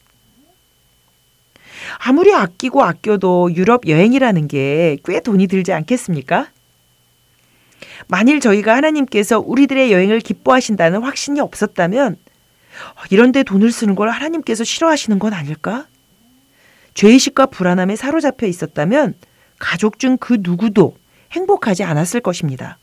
아무리 1.98 2.34
아끼고 2.34 2.82
아껴도 2.82 3.54
유럽 3.54 3.86
여행이라는 3.88 4.48
게 4.48 4.96
꽤 5.04 5.20
돈이 5.20 5.46
들지 5.46 5.72
않겠습니까? 5.72 6.48
만일 8.08 8.40
저희가 8.40 8.74
하나님께서 8.76 9.38
우리들의 9.38 9.92
여행을 9.92 10.20
기뻐하신다는 10.20 11.02
확신이 11.02 11.40
없었다면 11.40 12.16
이런데 13.10 13.42
돈을 13.42 13.72
쓰는 13.72 13.94
걸 13.94 14.10
하나님께서 14.10 14.64
싫어하시는 14.64 15.18
건 15.18 15.32
아닐까? 15.32 15.86
죄의식과 16.94 17.46
불안함에 17.46 17.96
사로잡혀 17.96 18.46
있었다면 18.46 19.14
가족 19.58 19.98
중 19.98 20.16
그 20.16 20.38
누구도 20.40 20.96
행복하지 21.32 21.82
않았을 21.84 22.20
것입니다. 22.20 22.78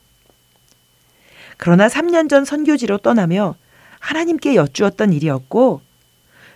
그러나 1.56 1.88
3년 1.88 2.28
전 2.28 2.44
선교지로 2.44 2.98
떠나며 2.98 3.56
하나님께 4.00 4.56
여쭈었던 4.56 5.12
일이었고 5.12 5.80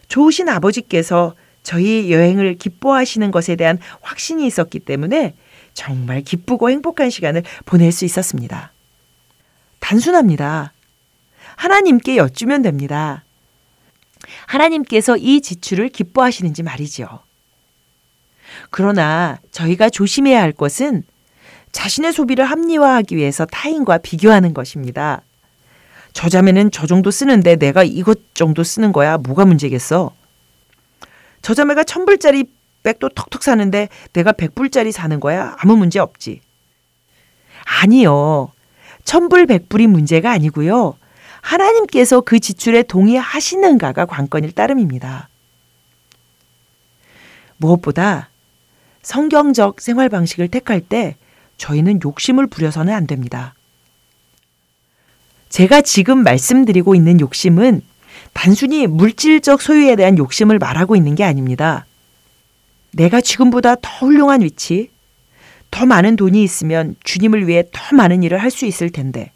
좋으신 0.08 0.48
아버지께서 0.48 1.34
저희 1.62 2.12
여행을 2.12 2.56
기뻐하시는 2.56 3.30
것에 3.30 3.56
대한 3.56 3.78
확신이 4.00 4.46
있었기 4.46 4.80
때문에 4.80 5.34
정말 5.74 6.22
기쁘고 6.22 6.70
행복한 6.70 7.10
시간을 7.10 7.42
보낼 7.64 7.92
수 7.92 8.04
있었습니다. 8.04 8.72
단순합니다. 9.80 10.72
하나님께 11.56 12.16
여쭈면 12.16 12.62
됩니다. 12.62 13.24
하나님께서 14.46 15.16
이 15.16 15.40
지출을 15.40 15.88
기뻐하시는지 15.88 16.62
말이죠. 16.62 17.25
그러나 18.70 19.38
저희가 19.50 19.90
조심해야 19.90 20.40
할 20.40 20.52
것은 20.52 21.02
자신의 21.72 22.12
소비를 22.12 22.44
합리화하기 22.44 23.16
위해서 23.16 23.44
타인과 23.44 23.98
비교하는 23.98 24.54
것입니다. 24.54 25.22
저 26.12 26.28
자매는 26.28 26.70
저 26.70 26.86
정도 26.86 27.10
쓰는데 27.10 27.56
내가 27.56 27.84
이것 27.84 28.34
정도 28.34 28.64
쓰는 28.64 28.92
거야. 28.92 29.18
뭐가 29.18 29.44
문제겠어? 29.44 30.14
저 31.42 31.54
자매가 31.54 31.84
천불짜리 31.84 32.44
백도 32.82 33.10
턱턱 33.10 33.42
사는데 33.42 33.88
내가 34.12 34.32
백불짜리 34.32 34.92
사는 34.92 35.20
거야. 35.20 35.54
아무 35.58 35.76
문제 35.76 35.98
없지. 35.98 36.40
아니요. 37.82 38.50
천불 39.04 39.46
백불이 39.46 39.86
문제가 39.88 40.30
아니고요. 40.30 40.96
하나님께서 41.42 42.22
그 42.22 42.40
지출에 42.40 42.82
동의하시는가가 42.84 44.06
관건일 44.06 44.52
따름입니다. 44.52 45.28
무엇보다 47.58 48.30
성경적 49.06 49.80
생활 49.80 50.08
방식을 50.08 50.48
택할 50.48 50.80
때 50.80 51.14
저희는 51.58 52.00
욕심을 52.04 52.48
부려서는 52.48 52.92
안 52.92 53.06
됩니다. 53.06 53.54
제가 55.48 55.80
지금 55.82 56.24
말씀드리고 56.24 56.96
있는 56.96 57.20
욕심은 57.20 57.82
단순히 58.32 58.88
물질적 58.88 59.62
소유에 59.62 59.94
대한 59.94 60.18
욕심을 60.18 60.58
말하고 60.58 60.96
있는 60.96 61.14
게 61.14 61.22
아닙니다. 61.22 61.86
내가 62.90 63.20
지금보다 63.20 63.76
더 63.76 64.06
훌륭한 64.06 64.42
위치, 64.42 64.90
더 65.70 65.86
많은 65.86 66.16
돈이 66.16 66.42
있으면 66.42 66.96
주님을 67.04 67.46
위해 67.46 67.62
더 67.72 67.94
많은 67.94 68.24
일을 68.24 68.42
할 68.42 68.50
수 68.50 68.66
있을 68.66 68.90
텐데, 68.90 69.30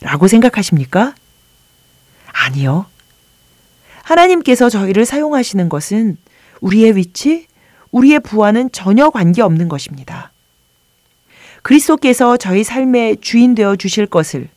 라고 0.00 0.26
생각하십니까? 0.26 1.14
아니요. 2.32 2.86
하나님께서 4.02 4.68
저희를 4.68 5.04
사용하시는 5.04 5.68
것은 5.68 6.16
우리의 6.60 6.96
위치, 6.96 7.46
우리의 7.94 8.20
부와는 8.20 8.72
전혀 8.72 9.08
관계없는 9.08 9.68
것입니다. 9.68 10.32
그리스도께서 11.62 12.36
저희 12.36 12.64
삶의 12.64 13.18
주인 13.20 13.54
되어 13.54 13.76
주실 13.76 14.06
것을 14.06 14.48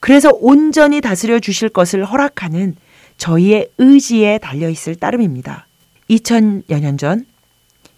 그래서 0.00 0.30
온전히 0.32 1.00
다스려 1.00 1.38
주실 1.38 1.68
것을 1.68 2.04
허락하는 2.04 2.76
저희의 3.16 3.70
의지에 3.78 4.38
달려 4.38 4.68
있을 4.68 4.96
따름입니다. 4.96 5.66
2000여 6.10 6.80
년 6.80 6.96
전 6.96 7.26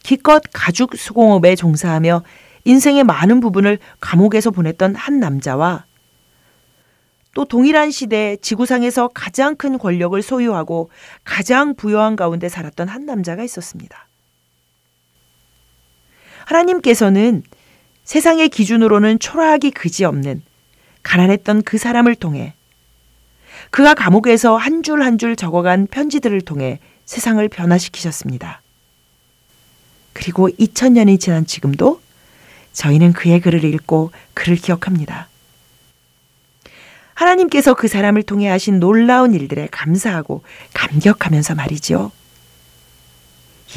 기껏 0.02 0.42
가죽 0.52 0.96
수공업에 0.96 1.56
종사하며 1.56 2.22
인생의 2.64 3.04
많은 3.04 3.40
부분을 3.40 3.78
감옥에서 4.00 4.50
보냈던 4.50 4.94
한 4.94 5.20
남자와 5.20 5.84
또 7.32 7.44
동일한 7.46 7.90
시대에 7.90 8.36
지구상에서 8.36 9.08
가장 9.08 9.56
큰 9.56 9.78
권력을 9.78 10.20
소유하고 10.20 10.90
가장 11.24 11.74
부여한 11.74 12.16
가운데 12.16 12.48
살았던 12.48 12.88
한 12.88 13.06
남자가 13.06 13.42
있었습니다. 13.42 14.09
하나님께서는 16.50 17.44
세상의 18.04 18.48
기준으로는 18.48 19.20
초라하기 19.20 19.70
그지없는 19.70 20.42
가난했던 21.02 21.62
그 21.62 21.78
사람을 21.78 22.16
통해 22.16 22.54
그가 23.70 23.94
감옥에서 23.94 24.56
한줄 24.56 25.02
한 25.02 25.16
줄 25.16 25.36
적어간 25.36 25.86
편지들을 25.86 26.40
통해 26.40 26.80
세상을 27.04 27.46
변화시키셨습니다. 27.48 28.62
그리고 30.12 30.48
2000년이 30.48 31.20
지난 31.20 31.46
지금도 31.46 32.00
저희는 32.72 33.12
그의 33.12 33.40
글을 33.40 33.64
읽고 33.64 34.10
그를 34.34 34.56
기억합니다. 34.56 35.28
하나님께서 37.14 37.74
그 37.74 37.86
사람을 37.86 38.22
통해 38.24 38.48
하신 38.48 38.80
놀라운 38.80 39.34
일들에 39.34 39.68
감사하고 39.70 40.42
감격하면서 40.74 41.54
말이지요. 41.54 42.10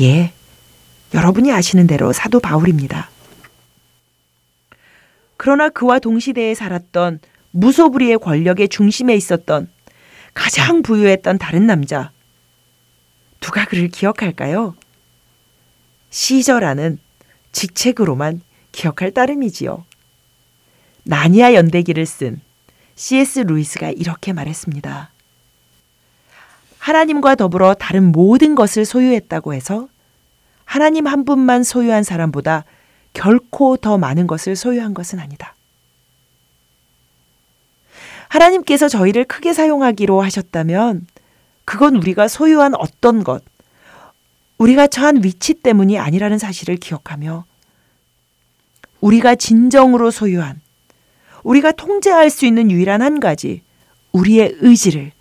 예, 0.01 0.33
여러분이 1.13 1.51
아시는 1.51 1.87
대로 1.87 2.11
사도 2.11 2.39
바울입니다. 2.39 3.09
그러나 5.37 5.69
그와 5.69 5.99
동시대에 5.99 6.55
살았던 6.55 7.19
무소불위의 7.51 8.17
권력의 8.17 8.69
중심에 8.69 9.13
있었던 9.15 9.69
가장 10.33 10.81
부유했던 10.81 11.37
다른 11.37 11.67
남자. 11.67 12.11
누가 13.39 13.65
그를 13.65 13.89
기억할까요? 13.89 14.75
시저라는 16.09 16.97
직책으로만 17.51 18.41
기억할 18.71 19.11
따름이지요. 19.11 19.85
나니아 21.03 21.53
연대기를 21.53 22.05
쓴 22.05 22.41
C.S. 22.95 23.39
루이스가 23.39 23.91
이렇게 23.91 24.33
말했습니다. 24.33 25.11
하나님과 26.79 27.35
더불어 27.35 27.73
다른 27.73 28.11
모든 28.11 28.55
것을 28.55 28.85
소유했다고 28.85 29.53
해서 29.53 29.87
하나님 30.73 31.05
한 31.05 31.23
분만 31.23 31.61
소유한 31.63 32.01
사람보다 32.01 32.65
결코 33.13 33.77
더 33.77 33.99
많은 33.99 34.25
것을 34.25 34.55
소유한 34.55 34.95
것은 34.95 35.19
아니다. 35.19 35.55
하나님께서 38.27 38.89
저희를 38.89 39.25
크게 39.25 39.53
사용하기로 39.53 40.19
하셨다면 40.19 41.05
그건 41.63 41.95
우리가 41.95 42.27
소유한 42.27 42.73
어떤 42.73 43.23
것, 43.23 43.43
우리가 44.57 44.87
처한 44.87 45.23
위치 45.23 45.53
때문이 45.53 45.99
아니라는 45.99 46.39
사실을 46.39 46.77
기억하며 46.77 47.45
우리가 48.99 49.35
진정으로 49.35 50.09
소유한 50.09 50.59
우리가 51.43 51.73
통제할 51.73 52.31
수 52.31 52.47
있는 52.47 52.71
유일한 52.71 53.03
한 53.03 53.19
가지, 53.19 53.61
우리의 54.11 54.55
의지를 54.61 55.11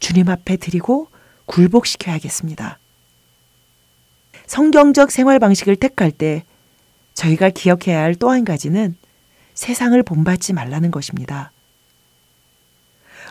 주님 0.00 0.28
앞에 0.28 0.56
드리고 0.56 1.06
굴복시켜야겠습니다. 1.44 2.80
성경적 4.46 5.10
생활 5.10 5.38
방식을 5.38 5.76
택할 5.76 6.10
때 6.10 6.44
저희가 7.14 7.50
기억해야 7.50 8.02
할 8.02 8.14
또 8.14 8.30
한 8.30 8.44
가지는 8.44 8.96
세상을 9.54 10.00
본받지 10.02 10.52
말라는 10.52 10.90
것입니다. 10.90 11.50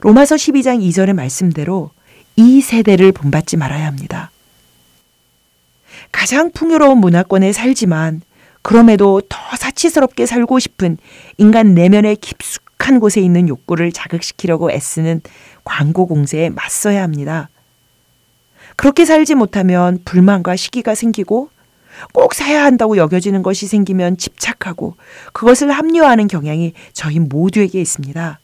로마서 0.02 0.36
12장 0.36 0.82
2절의 0.82 1.14
말씀대로 1.14 1.92
이 2.36 2.62
세대를 2.62 3.12
본받지 3.12 3.58
말아야 3.58 3.86
합니다. 3.86 4.32
가장 6.12 6.52
풍요로운 6.52 6.98
문화권에 6.98 7.54
살지만 7.54 8.22
그럼에도 8.62 9.22
더 9.30 9.38
사치스럽게 9.58 10.26
살고 10.26 10.60
싶은 10.60 10.98
인간 11.38 11.76
내면의 11.76 12.16
깊숙한 12.18 13.00
곳에 13.00 13.22
있는 13.22 13.48
욕구를 13.48 13.92
자극시키려고 13.92 14.72
애쓰는 14.72 15.22
광고 15.64 16.08
공세에 16.08 16.50
맞서야 16.50 17.04
합니다. 17.04 17.50
그렇게 18.76 19.06
살지 19.06 19.36
못하면 19.36 20.00
불만과 20.06 20.56
시기가 20.56 20.96
생기고 20.96 21.50
꼭 22.14 22.34
사야 22.34 22.64
한다고 22.64 22.98
여겨지는 22.98 23.42
것이 23.42 23.68
생기면 23.68 24.18
집착하고 24.18 24.96
그것을 25.34 25.72
합리화하는 25.72 26.28
경향이 26.28 26.74
저희 26.94 27.20
모두에게 27.20 27.80
있습니다. 27.80 28.40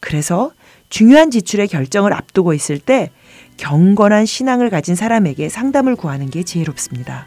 그래서 0.00 0.52
중요한 0.90 1.30
지출의 1.30 1.68
결정을 1.68 2.12
앞두고 2.12 2.52
있을 2.52 2.78
때 2.78 3.10
경건한 3.56 4.26
신앙을 4.26 4.68
가진 4.68 4.94
사람에게 4.94 5.48
상담을 5.48 5.96
구하는 5.96 6.28
게 6.28 6.42
지혜롭습니다. 6.42 7.26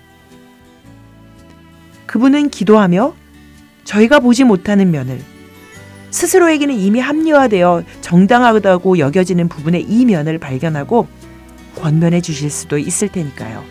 그분은 2.05 2.49
기도하며 2.49 3.15
저희가 3.83 4.19
보지 4.19 4.43
못하는 4.43 4.91
면을 4.91 5.19
스스로에게는 6.11 6.75
이미 6.75 6.99
합리화되어 6.99 7.83
정당하다고 8.01 8.99
여겨지는 8.99 9.49
부분의 9.49 9.83
이 9.83 10.05
면을 10.05 10.37
발견하고 10.37 11.07
권면해 11.79 12.21
주실 12.21 12.49
수도 12.49 12.77
있을 12.77 13.09
테니까요. 13.09 13.63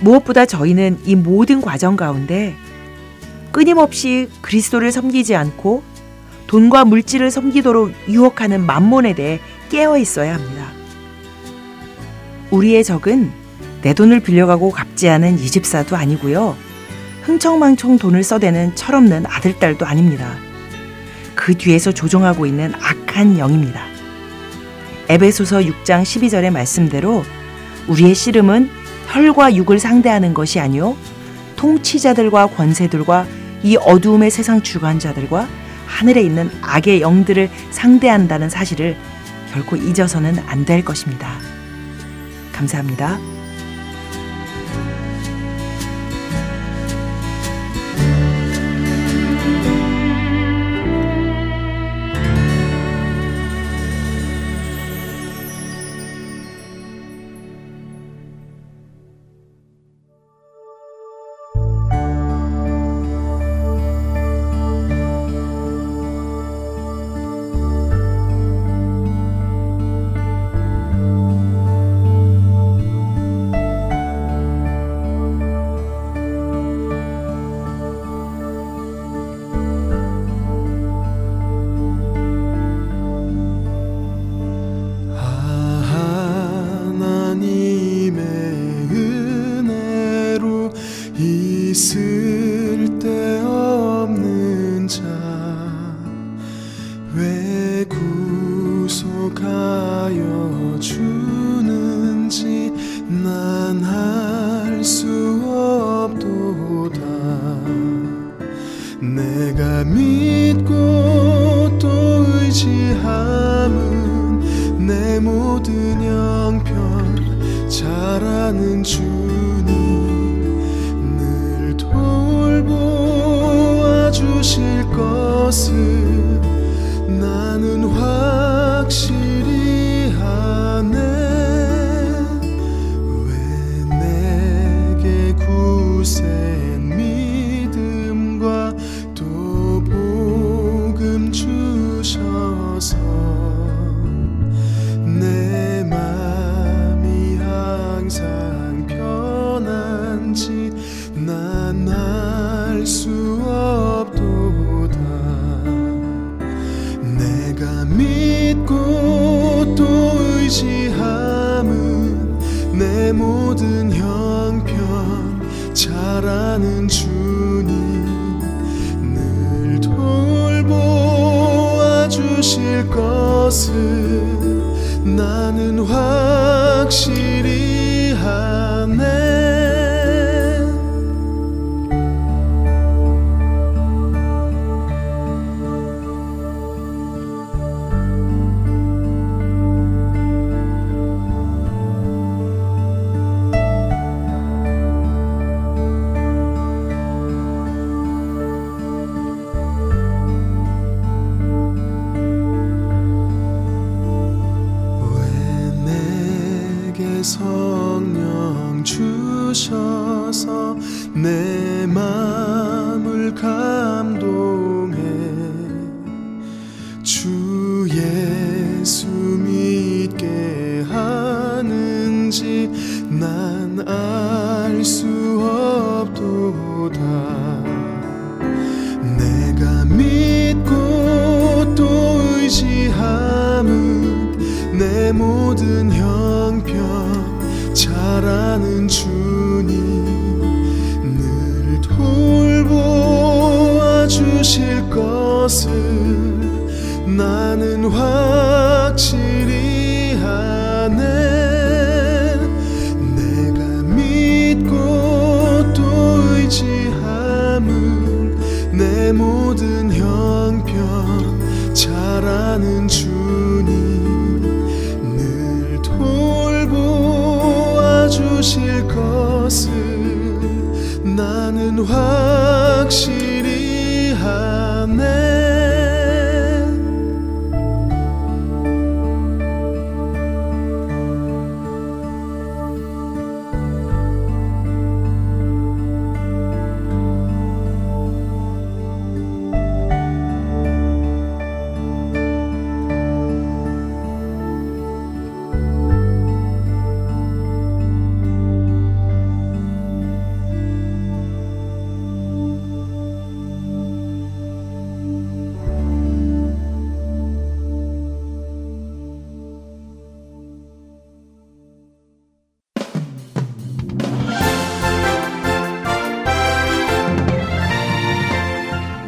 무엇보다 0.00 0.46
저희는 0.46 0.98
이 1.04 1.14
모든 1.14 1.60
과정 1.60 1.96
가운데 1.96 2.56
끊임없이 3.52 4.28
그리스도를 4.40 4.90
섬기지 4.90 5.36
않고 5.36 5.82
돈과 6.46 6.84
물질을 6.84 7.30
섬기도록 7.30 7.92
유혹하는 8.08 8.64
만몬에 8.64 9.14
대해 9.14 9.40
깨어 9.70 9.98
있어야 9.98 10.34
합니다. 10.34 10.70
우리의 12.50 12.84
적은 12.84 13.30
내 13.82 13.94
돈을 13.94 14.20
빌려가고 14.20 14.70
갚지 14.70 15.08
않은 15.08 15.38
이 15.38 15.46
집사도 15.46 15.96
아니고요. 15.96 16.56
흥청망청 17.22 17.98
돈을 17.98 18.22
써대는 18.22 18.74
철없는 18.74 19.26
아들딸도 19.26 19.86
아닙니다. 19.86 20.34
그 21.34 21.56
뒤에서 21.56 21.92
조종하고 21.92 22.46
있는 22.46 22.72
악한 22.74 23.38
영입니다. 23.38 23.91
에베소서 25.08 25.58
6장 25.60 26.02
12절의 26.02 26.50
말씀대로 26.50 27.24
우리의 27.88 28.14
씨름은 28.14 28.70
혈과 29.08 29.54
육을 29.54 29.78
상대하는 29.78 30.32
것이 30.32 30.60
아니요 30.60 30.96
통치자들과 31.56 32.46
권세들과 32.48 33.26
이 33.62 33.76
어두움의 33.76 34.30
세상 34.30 34.62
주관자들과 34.62 35.48
하늘에 35.86 36.22
있는 36.22 36.50
악의 36.62 37.00
영들을 37.02 37.50
상대한다는 37.70 38.48
사실을 38.48 38.96
결코 39.52 39.76
잊어서는 39.76 40.38
안 40.46 40.64
될 40.64 40.84
것입니다. 40.84 41.38
감사합니다. 42.52 43.31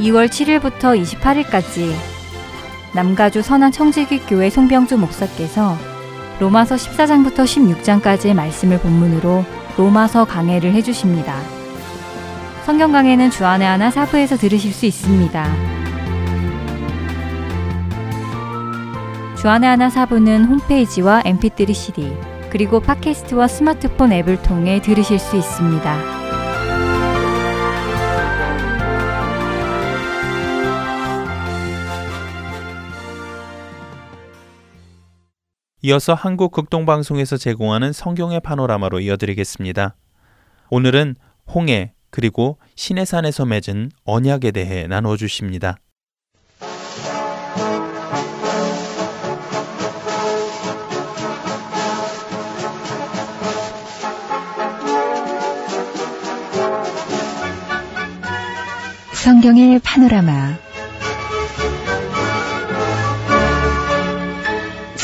2월 0.04 0.28
7일부터 0.28 1.00
28일까지 1.00 1.94
남가주 2.94 3.40
선한 3.40 3.72
청지기 3.72 4.18
교회 4.26 4.50
송병주 4.50 4.98
목사께서 4.98 5.78
로마서 6.40 6.74
14장부터 6.74 7.44
16장까지의 7.44 8.34
말씀을 8.34 8.78
본문으로 8.80 9.44
로마서 9.78 10.26
강해를 10.26 10.74
해주십니다. 10.74 11.34
성경 12.66 12.92
강해는 12.92 13.30
주안의 13.30 13.66
하나 13.66 13.90
사부에서 13.90 14.36
들으실 14.36 14.74
수 14.74 14.84
있습니다. 14.84 15.46
주안의 19.38 19.70
하나 19.70 19.88
사부는 19.88 20.44
홈페이지와 20.44 21.22
mp3 21.22 21.74
cd 21.74 22.12
그리고 22.50 22.80
팟캐스트와 22.80 23.48
스마트폰 23.48 24.12
앱을 24.12 24.42
통해 24.42 24.82
들으실 24.82 25.18
수 25.18 25.36
있습니다. 25.36 26.23
이어서 35.86 36.14
한국 36.14 36.50
극동방송에서 36.52 37.36
제공하는 37.36 37.92
성경의 37.92 38.40
파노라마로 38.40 39.00
이어드리겠습니다. 39.00 39.94
오늘은 40.70 41.14
홍해 41.46 41.92
그리고 42.08 42.56
신해산에서 42.74 43.44
맺은 43.44 43.90
언약에 44.06 44.50
대해 44.50 44.86
나누어 44.86 45.18
주십니다. 45.18 45.76
성경의 59.12 59.80
파노라마 59.84 60.56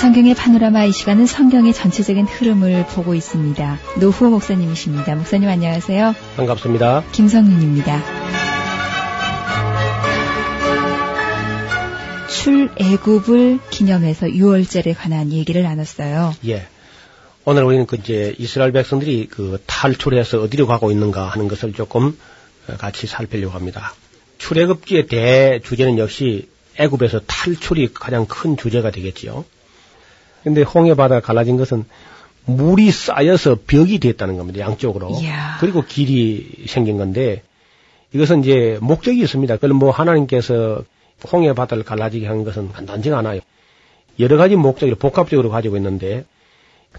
성경의 0.00 0.34
파노라마 0.34 0.86
이 0.86 0.92
시간은 0.92 1.26
성경의 1.26 1.74
전체적인 1.74 2.24
흐름을 2.24 2.86
보고 2.86 3.14
있습니다. 3.14 3.78
노후호 4.00 4.30
목사님이십니다. 4.30 5.14
목사님 5.14 5.46
안녕하세요. 5.46 6.14
반갑습니다. 6.36 7.04
김성윤입니다. 7.12 8.02
출애굽을 12.30 13.58
기념해서 13.68 14.28
6월절에 14.28 14.94
관한 14.96 15.32
얘기를 15.32 15.62
나눴어요. 15.62 16.34
예. 16.46 16.66
오늘 17.44 17.64
우리는 17.64 17.84
그 17.84 17.96
이제 17.96 18.34
이스라엘 18.38 18.72
백성들이 18.72 19.28
그 19.30 19.62
탈출해서 19.66 20.40
어디로 20.40 20.66
가고 20.66 20.90
있는가 20.90 21.26
하는 21.28 21.46
것을 21.46 21.74
조금 21.74 22.18
같이 22.78 23.06
살피려고 23.06 23.52
합니다. 23.52 23.92
출애굽기의 24.38 25.08
대주제는 25.08 25.98
역시 25.98 26.48
애굽에서 26.78 27.20
탈출이 27.26 27.92
가장 27.92 28.24
큰 28.24 28.56
주제가 28.56 28.90
되겠지요. 28.90 29.44
근데 30.42 30.62
홍해 30.62 30.94
바다가 30.94 31.20
갈라진 31.20 31.56
것은 31.56 31.84
물이 32.46 32.90
쌓여서 32.90 33.58
벽이 33.66 33.98
됐다는 33.98 34.36
겁니다. 34.36 34.60
양쪽으로. 34.60 35.10
이야. 35.20 35.58
그리고 35.60 35.84
길이 35.84 36.64
생긴 36.66 36.96
건데 36.96 37.42
이것은 38.12 38.40
이제 38.40 38.78
목적이 38.80 39.20
있습니다. 39.20 39.56
그럼 39.58 39.76
뭐 39.76 39.90
하나님께서 39.90 40.82
홍해 41.30 41.52
바다를 41.52 41.84
갈라지게 41.84 42.26
한 42.26 42.44
것은 42.44 42.72
간단치 42.72 43.12
않아요. 43.12 43.40
여러 44.18 44.36
가지 44.36 44.56
목적을 44.56 44.94
복합적으로 44.96 45.50
가지고 45.50 45.76
있는데 45.76 46.24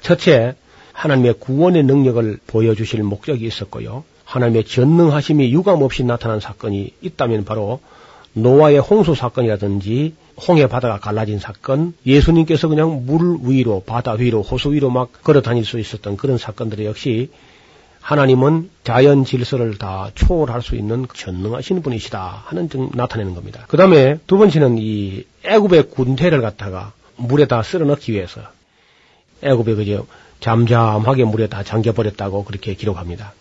첫째 0.02 0.56
하나님의 0.94 1.36
구원의 1.40 1.84
능력을 1.84 2.40
보여주실 2.48 3.04
목적이 3.04 3.46
있었고요. 3.48 4.04
하나님의 4.26 4.64
전능하심이 4.66 5.52
유감없이 5.52 6.04
나타난 6.04 6.40
사건이 6.40 6.94
있다면 7.02 7.44
바로 7.44 7.82
노아의 8.34 8.80
홍수 8.80 9.16
사건이라든지 9.16 10.16
홍해 10.48 10.68
바다가 10.68 11.00
갈라진 11.00 11.40
사건, 11.40 11.94
예수님께서 12.06 12.68
그냥 12.68 13.06
물 13.06 13.38
위로, 13.44 13.84
바다 13.86 14.14
위로, 14.14 14.42
호수 14.42 14.72
위로 14.72 14.90
막 14.90 15.12
걸어 15.24 15.42
다닐 15.42 15.66
수 15.66 15.80
있었던 15.80 16.18
그런 16.18 16.38
사건들이 16.38 16.86
역시 16.86 17.30
하나님은 18.00 18.70
자연 18.84 19.26
질서를 19.26 19.78
다 19.78 20.10
초월할 20.16 20.62
수 20.62 20.76
있는 20.76 21.06
전능하신 21.14 21.84
분이시다 21.84 22.44
하는 22.46 22.68
등 22.68 22.90
나타내는 22.94 23.36
겁니다. 23.36 23.66
그 23.68 23.78
다음에 23.78 24.18
두 24.26 24.38
번째는 24.38 24.78
이 24.80 25.24
애굽의 25.44 25.92
군대를 25.92 26.42
갖다가 26.42 26.94
물에다 27.18 27.62
쓸어 27.62 27.86
넣기 27.86 28.14
위해서 28.14 28.42
애굽에 29.44 29.76
그저 29.76 30.06
잠잠하게 30.40 31.26
물에 31.26 31.48
다 31.48 31.64
잠겨버렸다고 31.64 32.44
그렇게 32.44 32.74
기록합니다. 32.74 33.34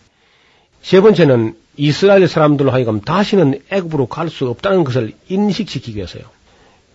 세 0.82 1.00
번째는 1.00 1.56
이스라엘 1.76 2.26
사람들로 2.28 2.70
하여금 2.70 3.00
다시는 3.00 3.62
애굽으로 3.70 4.06
갈 4.06 4.28
수 4.28 4.48
없다는 4.48 4.84
것을 4.84 5.14
인식시키기 5.28 5.96
위해서요. 5.96 6.22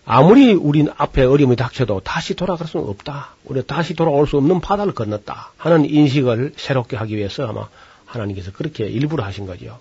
아무리 0.04 0.52
우린 0.52 0.88
앞에 0.96 1.24
어려움이 1.24 1.56
닥쳐도 1.56 2.00
다시 2.04 2.34
돌아갈 2.34 2.68
수는 2.68 2.86
없다. 2.88 3.30
우리 3.44 3.66
다시 3.66 3.94
돌아올 3.94 4.26
수 4.28 4.36
없는 4.36 4.60
바다를 4.60 4.94
건넜다. 4.94 5.52
하는 5.56 5.84
인식을 5.84 6.52
새롭게 6.56 6.96
하기 6.96 7.16
위해서 7.16 7.46
아마 7.48 7.66
하나님께서 8.04 8.52
그렇게 8.52 8.86
일부러 8.86 9.24
하신 9.24 9.46
거죠. 9.46 9.78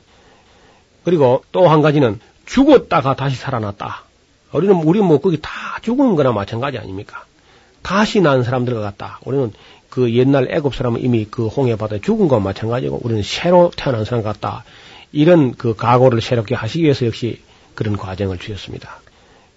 그리고 1.03 1.43
또 1.51 1.67
한 1.67 1.81
가지는 1.83 2.19
죽었다가 2.47 3.15
다시 3.15 3.35
살아났다. 3.35 4.03
우리는 4.51 4.73
우리 4.75 4.99
뭐 5.01 5.19
거기 5.19 5.39
다 5.41 5.49
죽은 5.83 6.15
거나 6.15 6.31
마찬가지 6.31 6.79
아닙니까? 6.79 7.25
다시 7.83 8.21
난 8.21 8.41
사람들 8.43 8.73
같다. 8.81 9.19
우리는 9.25 9.53
그 9.89 10.11
옛날 10.15 10.47
애굽 10.49 10.73
사람은 10.73 11.01
이미 11.01 11.25
그 11.29 11.47
홍해 11.47 11.75
바다에 11.75 11.99
죽은 12.01 12.27
것과 12.27 12.41
마찬가지고 12.43 13.01
우리는 13.03 13.21
새로 13.21 13.71
태어난 13.77 14.05
사람 14.05 14.23
같다. 14.23 14.63
이런 15.15 15.53
그 15.53 15.75
각오를 15.75 16.19
새롭게 16.19 16.55
하시기 16.55 16.83
위해서 16.83 17.05
역시 17.05 17.39
그런 17.73 17.95
과정을 17.95 18.37
주셨습니다. 18.37 18.99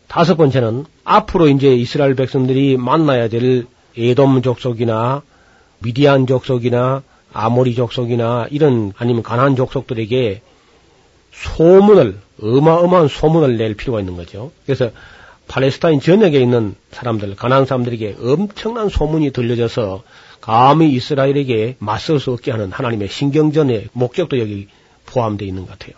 다섯 0.07 0.37
번째는 0.37 0.87
앞으로 1.03 1.49
이제 1.49 1.75
이스라엘 1.75 2.15
백성들이 2.15 2.77
만나야 2.77 3.29
될 3.29 3.67
에돔 3.97 4.43
족속이나 4.43 5.23
미디안 5.81 6.29
족속이나 6.29 7.03
아모리 7.33 7.75
족속이나 7.75 8.47
이런 8.51 8.93
아니면 8.97 9.25
가나안 9.25 9.57
족속들에게 9.57 10.43
소문을 11.33 12.19
어마어마한 12.41 13.09
소문을 13.09 13.57
낼 13.59 13.75
필요가 13.75 13.99
있는 13.99 14.17
거죠. 14.17 14.53
그래서 14.65 14.93
팔레스타인 15.49 15.99
전역에 15.99 16.41
있는 16.41 16.77
사람들, 16.93 17.35
가나안 17.35 17.67
사람들에게 17.67 18.19
엄청난 18.21 18.89
소문이 18.89 19.33
들려져서 19.33 20.05
감히 20.41 20.91
이스라엘에게 20.93 21.77
맞설 21.81 22.21
수 22.21 22.33
없게 22.33 22.53
하는 22.53 22.71
하나님의 22.71 23.09
신경전의 23.09 23.89
목적도 23.93 24.39
여기 24.39 24.69
포함되어 25.09 25.47
있는 25.47 25.67
것 25.67 25.79
같아요. 25.79 25.97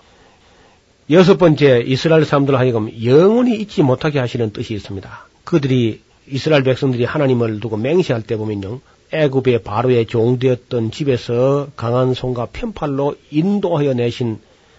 여섯 1.10 1.38
번째, 1.38 1.82
이스라엘 1.86 2.24
사람들 2.24 2.56
하여금 2.56 2.90
영원히 3.04 3.56
잊지 3.56 3.82
못하게 3.82 4.20
하시는 4.20 4.52
뜻이 4.52 4.74
있습니다. 4.74 5.26
그들이 5.44 6.00
이스라엘 6.28 6.62
백성들이 6.62 7.04
하나님을 7.04 7.58
두고 7.58 7.76
맹세할 7.76 8.22
때 8.22 8.36
보면요. 8.36 8.80
애굽의 9.12 9.64
바로의 9.64 10.06
종되었던 10.06 10.92
집에서 10.92 11.68
강한 11.74 12.14
손과 12.14 12.46
편팔로 12.52 13.16
인도하여 13.32 13.94
내신 13.94 14.38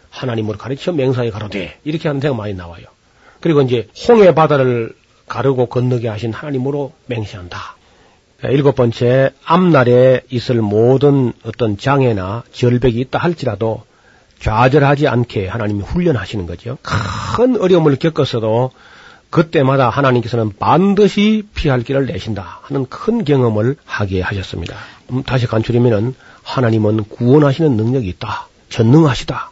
하나님을 0.09 0.57
가르쳐 0.57 0.93
맹사에 0.93 1.31
가로되 1.31 1.77
이렇게 1.83 2.07
하는 2.07 2.21
데가 2.21 2.33
많이 2.33 2.53
나와요. 2.53 2.85
그리고 3.41 3.61
이제 3.61 3.89
홍해 4.07 4.33
바다를 4.33 4.93
가르고 5.27 5.65
건너게 5.65 6.07
하신 6.07 6.31
하나님으로 6.31 6.93
맹세한다. 7.07 7.75
일곱 8.43 8.75
번째 8.75 9.31
앞날에 9.43 10.21
있을 10.29 10.61
모든 10.61 11.33
어떤 11.43 11.77
장애나 11.77 12.43
절벽이 12.51 12.99
있다 13.01 13.19
할지라도 13.19 13.83
좌절하지 14.41 15.07
않게 15.07 15.47
하나님이 15.47 15.81
훈련하시는 15.83 16.45
거죠. 16.47 16.77
큰 16.81 17.61
어려움을 17.61 17.95
겪었어도 17.97 18.71
그때마다 19.29 19.89
하나님께서는 19.89 20.51
반드시 20.59 21.43
피할 21.55 21.83
길을 21.83 22.05
내신다 22.07 22.59
하는 22.63 22.85
큰 22.87 23.23
경험을 23.23 23.77
하게 23.85 24.21
하셨습니다. 24.21 24.75
음, 25.11 25.23
다시 25.23 25.47
간추리면은 25.47 26.15
하나님은 26.43 27.05
구원하시는 27.05 27.77
능력이 27.77 28.07
있다. 28.09 28.47
전능하시다. 28.69 29.51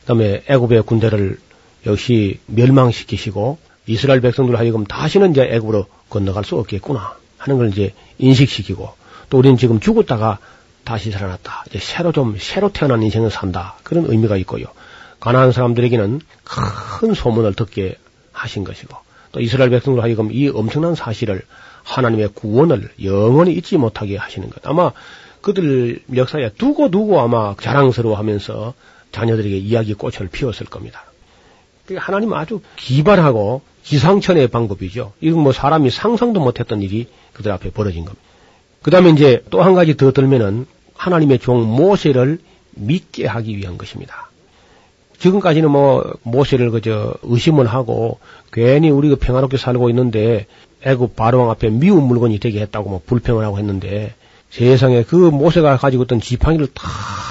그다음에 0.00 0.42
애굽의 0.48 0.84
군대를 0.84 1.38
역시 1.86 2.38
멸망시키시고 2.46 3.58
이스라엘 3.86 4.20
백성들 4.20 4.58
하여금 4.58 4.84
다시는 4.84 5.32
이제 5.32 5.42
애굽으로 5.42 5.86
건너갈 6.08 6.44
수 6.44 6.56
없겠구나 6.56 7.16
하는 7.38 7.58
걸 7.58 7.68
이제 7.68 7.92
인식시키고 8.18 8.94
또 9.28 9.38
우리는 9.38 9.56
지금 9.56 9.80
죽었다가 9.80 10.38
다시 10.84 11.10
살아났다. 11.10 11.64
이제 11.68 11.78
새로 11.78 12.12
좀 12.12 12.36
새로 12.38 12.72
태어난 12.72 13.02
인생을 13.02 13.30
산다. 13.30 13.76
그런 13.82 14.06
의미가 14.06 14.36
있고요. 14.38 14.66
가난한 15.20 15.52
사람들에게는 15.52 16.20
큰 16.44 17.14
소문을 17.14 17.54
듣게 17.54 17.96
하신 18.32 18.64
것이고 18.64 18.96
또 19.32 19.40
이스라엘 19.40 19.70
백성들 19.70 20.02
하여금 20.02 20.30
이 20.32 20.48
엄청난 20.48 20.94
사실을 20.94 21.42
하나님의 21.84 22.30
구원을 22.34 22.90
영원히 23.02 23.52
잊지 23.52 23.76
못하게 23.76 24.16
하시는 24.16 24.48
것. 24.50 24.66
아마 24.66 24.92
그들 25.40 26.02
역사에 26.14 26.50
두고 26.50 26.90
두고 26.90 27.20
아마 27.20 27.54
자랑스러워하면서 27.60 28.74
자녀들에게 29.12 29.56
이야기 29.58 29.94
꽃을 29.94 30.28
피웠을 30.30 30.66
겁니다. 30.66 31.04
하나님은 31.94 32.36
아주 32.36 32.60
기발하고 32.76 33.62
기상천의 33.82 34.48
방법이죠. 34.48 35.12
이건 35.20 35.42
뭐 35.42 35.52
사람이 35.52 35.90
상상도 35.90 36.40
못했던 36.40 36.80
일이 36.82 37.08
그들 37.32 37.50
앞에 37.52 37.70
벌어진 37.70 38.04
겁니다. 38.04 38.31
그 38.82 38.90
다음에 38.90 39.10
이제 39.10 39.42
또 39.50 39.62
한 39.62 39.74
가지 39.74 39.96
더 39.96 40.12
들면은 40.12 40.66
하나님의 40.94 41.38
종 41.38 41.62
모세를 41.64 42.38
믿게 42.74 43.26
하기 43.26 43.56
위한 43.56 43.78
것입니다. 43.78 44.30
지금까지는 45.18 45.70
뭐 45.70 46.14
모세를 46.22 46.70
그저 46.70 47.14
의심을 47.22 47.66
하고 47.66 48.18
괜히 48.52 48.90
우리가 48.90 49.16
평화롭게 49.20 49.56
살고 49.56 49.88
있는데 49.90 50.46
애굽 50.82 51.14
바로왕 51.14 51.50
앞에 51.50 51.70
미운 51.70 52.04
물건이 52.04 52.40
되게 52.40 52.60
했다고 52.60 52.90
뭐 52.90 53.00
불평을 53.06 53.44
하고 53.44 53.58
했는데 53.58 54.14
세상에 54.50 55.04
그 55.04 55.14
모세가 55.16 55.76
가지고 55.76 56.02
있던 56.04 56.20
지팡이를 56.20 56.68
탁 56.74 56.84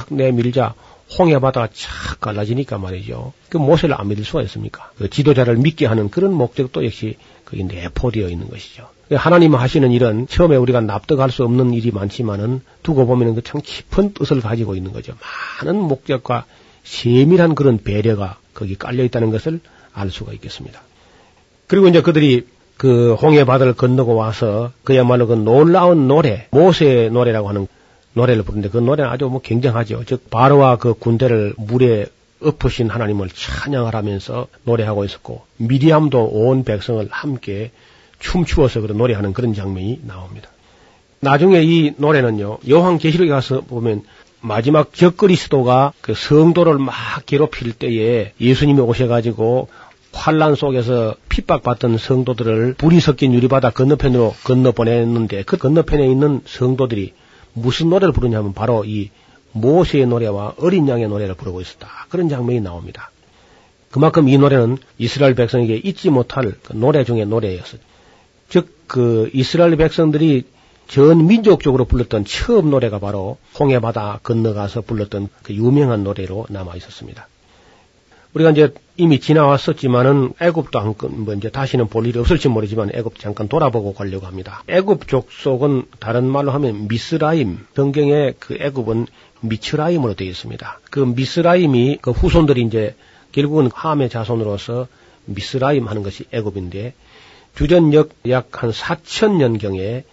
내밀자 0.10 0.74
홍해 1.20 1.38
바다가 1.40 1.68
착 1.74 2.22
갈라지니까 2.22 2.78
말이죠. 2.78 3.34
그 3.50 3.58
모세를 3.58 4.00
안 4.00 4.08
믿을 4.08 4.24
수가 4.24 4.42
있습니까? 4.44 4.92
그 4.98 5.10
지도자를 5.10 5.58
믿게 5.58 5.86
하는 5.86 6.10
그런 6.10 6.34
목적도 6.34 6.86
역시 6.86 7.18
거기 7.44 7.66
내포되어 7.66 8.30
있는 8.30 8.50
것이죠. 8.50 8.88
하나님 9.16 9.56
하시는 9.56 9.92
일은 9.92 10.28
처음에 10.28 10.56
우리가 10.56 10.82
납득할 10.82 11.32
수 11.32 11.44
없는 11.44 11.74
일이 11.74 11.92
많지만은 11.92 12.62
두고 12.84 13.06
보면은 13.06 13.36
그 13.36 13.42
참 13.42 13.62
깊은 13.62 14.14
뜻을 14.14 14.42
가지고 14.42 14.76
있는 14.76 14.94
거죠. 14.94 15.14
많은 15.62 15.76
목적과 15.76 16.46
세밀한 16.84 17.56
그런 17.56 17.78
배려가 17.78 18.38
거기 18.54 18.76
깔려 18.76 19.04
있다는 19.04 19.32
것을 19.32 19.60
알 19.94 20.10
수가 20.10 20.34
있겠습니다. 20.34 20.82
그리고 21.68 21.88
이제 21.88 22.02
그들이 22.02 22.48
그 22.78 23.14
홍해 23.16 23.44
바다를 23.46 23.74
건너고 23.74 24.16
와서 24.16 24.72
그야말로 24.84 25.28
그 25.28 25.34
놀라운 25.34 26.08
노래, 26.08 26.48
모세의 26.52 27.12
노래라고 27.12 27.50
하는 27.50 27.68
노래를 28.14 28.44
부르는데 28.44 28.70
그 28.70 28.78
노래는 28.78 29.10
아주 29.10 29.26
뭐 29.26 29.42
굉장하죠. 29.42 30.04
즉 30.06 30.30
바로와 30.30 30.78
그 30.78 30.94
군대를 30.94 31.54
물에 31.58 32.08
엎으신 32.44 32.90
하나님을 32.90 33.30
찬양을 33.30 33.94
하면서 33.94 34.48
노래하고 34.64 35.06
있었고 35.06 35.44
미리암도 35.58 36.26
온 36.26 36.64
백성을 36.64 37.08
함께 37.12 37.72
춤추어서 38.22 38.82
그런 38.82 38.98
노래하는 38.98 39.34
그런 39.34 39.54
장면이 39.54 40.02
나옵니다. 40.06 40.50
나중에 41.20 41.62
이 41.62 41.94
노래는요. 41.98 42.60
여왕 42.68 42.98
계시록에 42.98 43.30
가서 43.30 43.62
보면 43.62 44.04
마지막 44.40 44.94
적그리스도가 44.94 45.94
그 46.02 46.16
성도를 46.16 46.80
막 46.80 46.96
괴롭힐 47.26 47.74
때에 47.74 48.34
예수님이 48.40 48.80
오셔가지고 48.80 49.68
환란 50.14 50.56
속에서 50.56 51.16
핍박받던 51.30 51.98
성도들을 51.98 52.76
불이 52.78 53.00
섞인 53.00 53.34
유리바다 53.34 53.70
건너편으로 53.70 54.36
건너 54.44 54.72
보냈는데 54.72 55.44
그 55.44 55.58
건너편에 55.58 56.06
있는 56.10 56.42
성도들이 56.46 57.14
무슨 57.54 57.90
노래를 57.90 58.14
부르냐면 58.14 58.54
바로 58.54 58.84
이 58.84 59.10
모세의 59.54 60.08
노래와 60.08 60.56
어린 60.58 60.88
양의 60.88 61.08
노래를 61.08 61.36
부르고 61.36 61.62
있었다. 61.62 62.08
그런 62.10 62.30
장면이 62.30 62.62
나옵니다. 62.62 63.12
그만큼 63.92 64.28
이 64.28 64.38
노래는 64.38 64.78
이스라엘 64.98 65.36
백성에게 65.36 65.76
잊지 65.78 66.10
못할 66.10 66.54
그 66.64 66.74
노래 66.74 67.04
중의 67.04 67.26
노래였어요. 67.26 67.82
즉, 68.52 68.76
그 68.88 69.30
이스라엘 69.34 69.78
백성들이 69.78 70.44
전 70.88 71.26
민족적으로 71.26 71.86
불렀던 71.86 72.26
처음 72.26 72.70
노래가 72.70 73.00
바로 73.00 73.38
홍해바다 73.58 74.20
건너가서 74.24 74.82
불렀던 74.82 75.30
그 75.42 75.54
유명한 75.56 76.04
노래로 76.04 76.48
남아 76.50 76.76
있었습니다. 76.76 77.30
우리가 78.34 78.52
이제 78.52 78.74
이미 78.98 79.22
지나왔었지만은 79.22 80.34
애굽도 80.42 80.80
한건 80.80 81.24
뭐 81.24 81.34
이제 81.34 81.50
다시는 81.50 81.88
볼 81.88 82.08
일이 82.08 82.20
없을지 82.20 82.50
모르지만 82.50 82.92
애굽 82.94 83.20
잠깐 83.20 83.48
돌아보고 83.48 83.94
가려고 83.94 84.26
합니다. 84.26 84.64
애굽 84.68 85.08
족속은 85.08 85.86
다른 86.00 86.26
말로 86.26 86.52
하면 86.52 86.90
미스라임 86.90 87.66
성경의 87.74 88.36
그 88.40 88.58
애굽은 88.60 89.08
미츠라임으로 89.40 90.16
되어 90.16 90.28
있습니다. 90.28 90.80
그 90.90 91.00
미스라임이 91.00 92.00
그 92.02 92.12
후손들이 92.12 92.64
이제 92.64 92.96
결국은 93.32 93.70
함의 93.74 94.10
자손으로서 94.10 94.88
미스라임 95.26 95.88
하는 95.88 96.04
것이 96.04 96.26
애굽인데 96.32 96.94
주전역 97.56 98.10
약 98.30 98.64
한 98.64 98.72
4천 98.72 99.38
년경에 99.38 100.04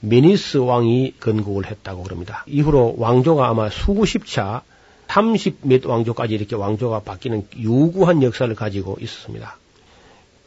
미니스 0.00 0.58
왕이 0.58 1.14
건국을 1.20 1.66
했다고 1.66 2.02
그럽니다. 2.02 2.44
이후로 2.46 2.96
왕조가 2.98 3.48
아마 3.48 3.68
수구십 3.68 4.26
차 4.26 4.62
30몇 5.08 5.86
왕조까지 5.86 6.34
이렇게 6.34 6.56
왕조가 6.56 7.00
바뀌는 7.00 7.46
유구한 7.58 8.22
역사를 8.22 8.52
가지고 8.54 8.96
있었습니다. 9.00 9.58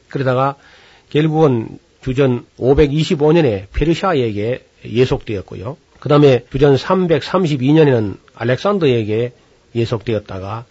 그러다가 0.09 0.55
결국은 1.09 1.79
주전 2.01 2.45
525년에 2.59 3.67
페르시아에게 3.73 4.65
예속되었고요. 4.85 5.77
그 5.99 6.09
다음에 6.09 6.45
주전 6.51 6.75
332년에는 6.75 8.17
알렉산더에게 8.35 9.33
예속되었다가 9.75 10.65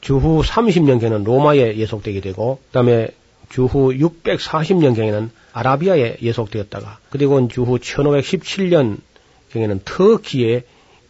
주후 0.00 0.42
30년경에는 0.42 1.24
로마에 1.24 1.76
예속되게 1.76 2.20
되고 2.20 2.60
그 2.68 2.72
다음에 2.72 3.08
주후 3.50 3.92
640년경에는 3.92 5.28
아라비아에 5.52 6.16
예속되었다가 6.22 6.98
그리고 7.10 7.46
주후 7.48 7.78
1517년경에는 7.78 9.80
터키에 9.84 10.64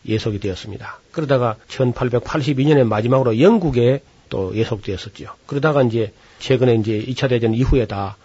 예속이 0.08 0.40
되었습니다. 0.40 0.98
그러다가 1.12 1.56
1882년에 1.68 2.84
마지막으로 2.84 3.38
영국에 3.40 4.02
또 4.30 4.56
예속되었었죠. 4.56 5.34
그러다가 5.46 5.82
이제 5.82 6.12
최근에 6.38 6.76
이제 6.76 7.04
2차 7.06 7.28
대전 7.28 7.52
이후에 7.52 7.86
다 7.86 8.16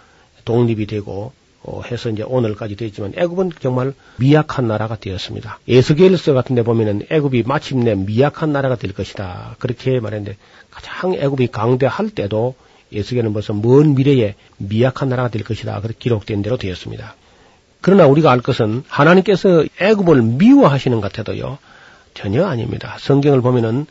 독립이 0.45 0.85
되고 0.85 1.33
어, 1.63 1.81
해서 1.81 2.09
이제 2.09 2.21
오늘까지 2.21 2.75
되었지만 2.75 3.13
애굽은 3.17 3.53
정말 3.59 3.95
미약한 4.17 4.67
나라가 4.67 4.95
되었습니다. 4.95 5.59
에스겔서 5.67 6.33
같은 6.33 6.55
데 6.55 6.61
보면은 6.61 7.07
애굽이 7.09 7.43
마침내 7.47 7.95
미약한 7.95 8.53
나라가 8.53 8.75
될 8.75 8.93
것이다. 8.93 9.55
그렇게 9.57 9.99
말했는데 9.99 10.37
가장 10.69 11.15
애굽이 11.15 11.47
강대할 11.47 12.11
때도 12.11 12.53
에스겔은 12.95 13.33
벌써 13.33 13.53
먼 13.53 13.95
미래에 13.95 14.35
미약한 14.57 15.09
나라가 15.09 15.29
될 15.29 15.43
것이다. 15.43 15.81
그렇게 15.81 15.97
기록된 15.99 16.41
대로 16.41 16.57
되었습니다. 16.57 17.15
그러나 17.81 18.07
우리가 18.07 18.31
알 18.31 18.41
것은 18.41 18.83
하나님께서 18.87 19.65
애굽을 19.79 20.21
미워하시는 20.21 20.99
것 20.99 21.11
같아도요. 21.11 21.59
전혀 22.13 22.45
아닙니다. 22.45 22.97
성경을 22.99 23.41
보면은 23.41 23.85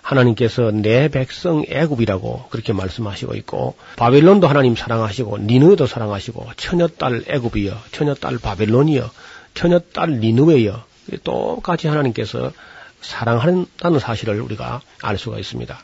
하나님께서 0.00 0.70
내 0.70 1.08
백성 1.08 1.64
애굽이라고 1.68 2.44
그렇게 2.50 2.72
말씀하시고 2.72 3.34
있고 3.36 3.74
바벨론도 3.96 4.46
하나님 4.46 4.76
사랑하시고 4.76 5.38
니느웨도 5.38 5.86
사랑하시고 5.86 6.46
처녀딸 6.56 7.24
애굽이여 7.26 7.74
처녀딸 7.90 8.38
바벨론이여 8.38 9.10
처녀딸 9.54 10.20
니느웨여 10.20 10.84
똑같이 11.24 11.88
하나님께서 11.88 12.52
사랑한다는 13.00 13.98
사실을 13.98 14.40
우리가 14.40 14.82
알 15.02 15.18
수가 15.18 15.38
있습니다. 15.38 15.78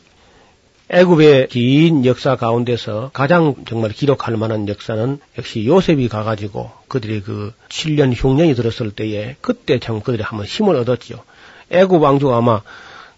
애굽의 0.93 1.49
긴 1.49 2.05
역사 2.05 2.35
가운데서 2.35 3.11
가장 3.13 3.55
정말 3.69 3.93
기록할 3.93 4.37
만한 4.37 4.67
역사는 4.69 5.21
역시 5.39 5.65
요셉이 5.65 6.09
가가지고 6.09 6.71
그들의 6.89 7.23
그 7.23 7.53
7년 7.69 8.13
흉년이 8.13 8.55
들었을 8.57 8.91
때에 8.91 9.37
그때 9.41 9.79
참 9.79 10.01
그들이 10.01 10.25
한번 10.25 10.47
힘을 10.47 10.75
얻었죠. 10.75 11.23
애굽 11.71 12.03
왕조가 12.03 12.37
아마 12.37 12.63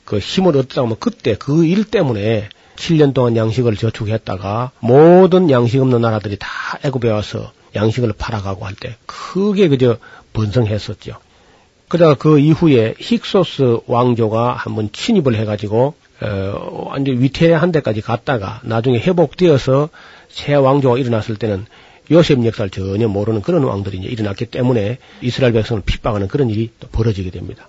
그 0.04 0.18
힘을 0.18 0.54
얻다가 0.58 0.86
뭐 0.86 0.98
그때 1.00 1.34
그 1.36 1.64
일 1.64 1.84
때문에 1.84 2.50
7년 2.76 3.14
동안 3.14 3.36
양식을 3.36 3.76
저축했다가 3.76 4.72
모든 4.80 5.50
양식 5.50 5.80
없는 5.80 6.02
나라들이 6.02 6.36
다 6.38 6.48
애굽에 6.84 7.08
와서 7.10 7.52
양식을 7.74 8.12
팔아가고 8.18 8.66
할 8.66 8.74
때 8.74 8.96
크게 9.06 9.68
그저 9.68 9.96
번성했었죠. 10.34 11.14
그러다가 11.88 12.16
그 12.16 12.38
이후에 12.38 12.94
힉소스 13.00 13.84
왕조가 13.86 14.54
한번 14.54 14.90
침입을 14.92 15.36
해가지고 15.36 15.94
어, 16.22 16.88
완전 16.90 17.20
위태한 17.20 17.72
데까지 17.72 18.00
갔다가 18.00 18.60
나중에 18.64 18.98
회복되어서 18.98 19.88
새 20.28 20.54
왕조가 20.54 20.98
일어났을 20.98 21.36
때는 21.36 21.66
요셉 22.10 22.44
역사를 22.44 22.70
전혀 22.70 23.08
모르는 23.08 23.42
그런 23.42 23.64
왕들이 23.64 23.98
이제 23.98 24.08
일어났기 24.08 24.46
때문에 24.46 24.98
이스라엘 25.20 25.52
백성을 25.52 25.82
핍박하는 25.84 26.28
그런 26.28 26.50
일이 26.50 26.70
또 26.80 26.88
벌어지게 26.88 27.30
됩니다. 27.30 27.68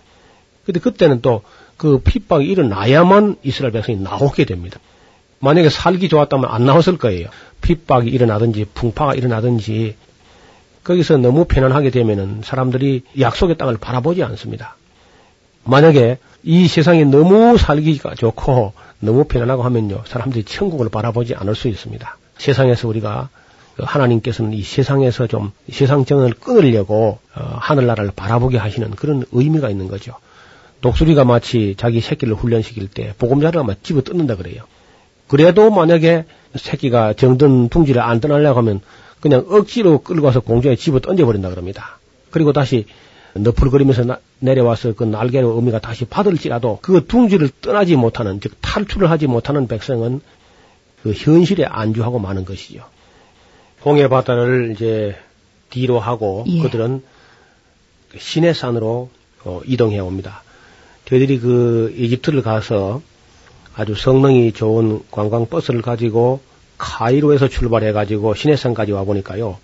근데 0.65 0.79
그때는 0.79 1.21
또 1.21 1.41
그 1.77 1.99
핍박이 1.99 2.45
일어나야만 2.45 3.37
이스라엘 3.43 3.71
백성이 3.71 3.97
나오게 3.97 4.45
됩니다. 4.45 4.79
만약에 5.39 5.69
살기 5.69 6.07
좋았다면 6.07 6.49
안 6.49 6.65
나왔을 6.65 6.97
거예요. 6.97 7.27
핍박이 7.61 8.09
일어나든지 8.09 8.67
풍파가 8.73 9.15
일어나든지 9.15 9.95
거기서 10.83 11.17
너무 11.17 11.45
편안하게 11.45 11.89
되면은 11.89 12.41
사람들이 12.43 13.03
약속의 13.19 13.57
땅을 13.57 13.77
바라보지 13.77 14.23
않습니다. 14.23 14.77
만약에 15.63 16.17
이 16.43 16.67
세상에 16.67 17.05
너무 17.05 17.57
살기가 17.57 18.15
좋고 18.15 18.73
너무 18.99 19.23
편안하고 19.25 19.63
하면요. 19.63 20.03
사람들이 20.05 20.43
천국을 20.43 20.89
바라보지 20.89 21.35
않을 21.35 21.55
수 21.55 21.67
있습니다. 21.67 22.17
세상에서 22.37 22.87
우리가 22.87 23.29
하나님께서는 23.77 24.53
이 24.53 24.61
세상에서 24.61 25.27
좀 25.27 25.51
세상 25.71 26.05
정을 26.05 26.33
끊으려고 26.33 27.19
어, 27.35 27.57
하늘나라를 27.59 28.11
바라보게 28.15 28.57
하시는 28.57 28.91
그런 28.91 29.25
의미가 29.31 29.69
있는 29.69 29.87
거죠. 29.87 30.13
독수리가 30.81 31.23
마치 31.23 31.75
자기 31.77 32.01
새끼를 32.01 32.35
훈련시킬 32.35 32.89
때 32.89 33.13
보금자를 33.17 33.61
아마 33.61 33.73
집어 33.81 34.01
뜯는다 34.01 34.35
그래요. 34.35 34.63
그래도 35.27 35.71
만약에 35.71 36.25
새끼가 36.55 37.13
정든 37.13 37.69
둥지를 37.69 38.01
안 38.01 38.19
떠나려고 38.19 38.59
하면 38.59 38.81
그냥 39.21 39.45
억지로 39.49 39.99
끌고 39.99 40.25
와서 40.25 40.41
공중에 40.41 40.75
집어 40.75 40.99
던져버린다 40.99 41.49
그럽니다. 41.49 41.97
그리고 42.29 42.51
다시 42.51 42.85
너풀거리면서 43.33 44.03
나- 44.03 44.19
내려와서 44.39 44.93
그 44.93 45.03
날개로 45.03 45.57
어미가 45.57 45.79
다시 45.79 46.05
받을지라도 46.05 46.79
그 46.81 47.05
둥지를 47.07 47.49
떠나지 47.61 47.95
못하는 47.95 48.39
즉 48.39 48.53
탈출을 48.61 49.09
하지 49.09 49.27
못하는 49.27 49.67
백성은 49.67 50.21
그 51.01 51.13
현실에 51.13 51.65
안주하고 51.65 52.19
마는 52.19 52.45
것이죠. 52.45 52.83
홍해 53.83 54.07
바다를 54.07 54.71
이제 54.73 55.15
뒤로 55.69 55.99
하고 55.99 56.45
예. 56.47 56.61
그들은 56.61 57.03
시내 58.17 58.53
산으로 58.53 59.09
어, 59.43 59.61
이동해 59.65 59.99
옵니다. 59.99 60.43
저희들이 61.05 61.39
그 61.39 61.93
이집트를 61.97 62.43
가서 62.43 63.01
아주 63.75 63.95
성능이 63.95 64.53
좋은 64.53 65.01
관광 65.11 65.47
버스를 65.47 65.81
가지고 65.81 66.39
카이로에서 66.77 67.47
출발해 67.49 67.91
가지고 67.91 68.35
시내산까지 68.35 68.91
와 68.91 69.03
보니까요. 69.03 69.57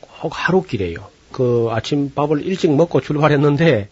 꼭 0.00 0.32
하루 0.34 0.62
길이에요. 0.62 1.06
그 1.34 1.66
아침밥을 1.72 2.46
일찍 2.46 2.72
먹고 2.76 3.00
출발했는데 3.00 3.88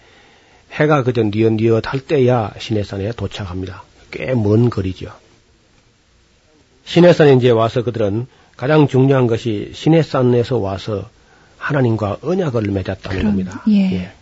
해가 0.70 1.02
그저 1.02 1.24
뉘엿뉘엿 1.24 1.92
할 1.92 1.98
때야 1.98 2.52
시내산에 2.56 3.10
도착합니다. 3.12 3.82
꽤 4.12 4.32
먼 4.36 4.70
거리죠. 4.70 5.10
시내산에 6.84 7.34
이제 7.34 7.50
와서 7.50 7.82
그들은 7.82 8.28
가장 8.56 8.86
중요한 8.86 9.26
것이 9.26 9.72
시내산에서 9.74 10.58
와서 10.58 11.10
하나님과 11.58 12.18
언약을 12.22 12.62
맺었다는 12.62 13.18
그럼, 13.18 13.32
겁니다. 13.32 13.64
예. 13.68 14.12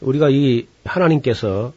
우리가 0.00 0.28
이 0.30 0.66
하나님께서 0.84 1.72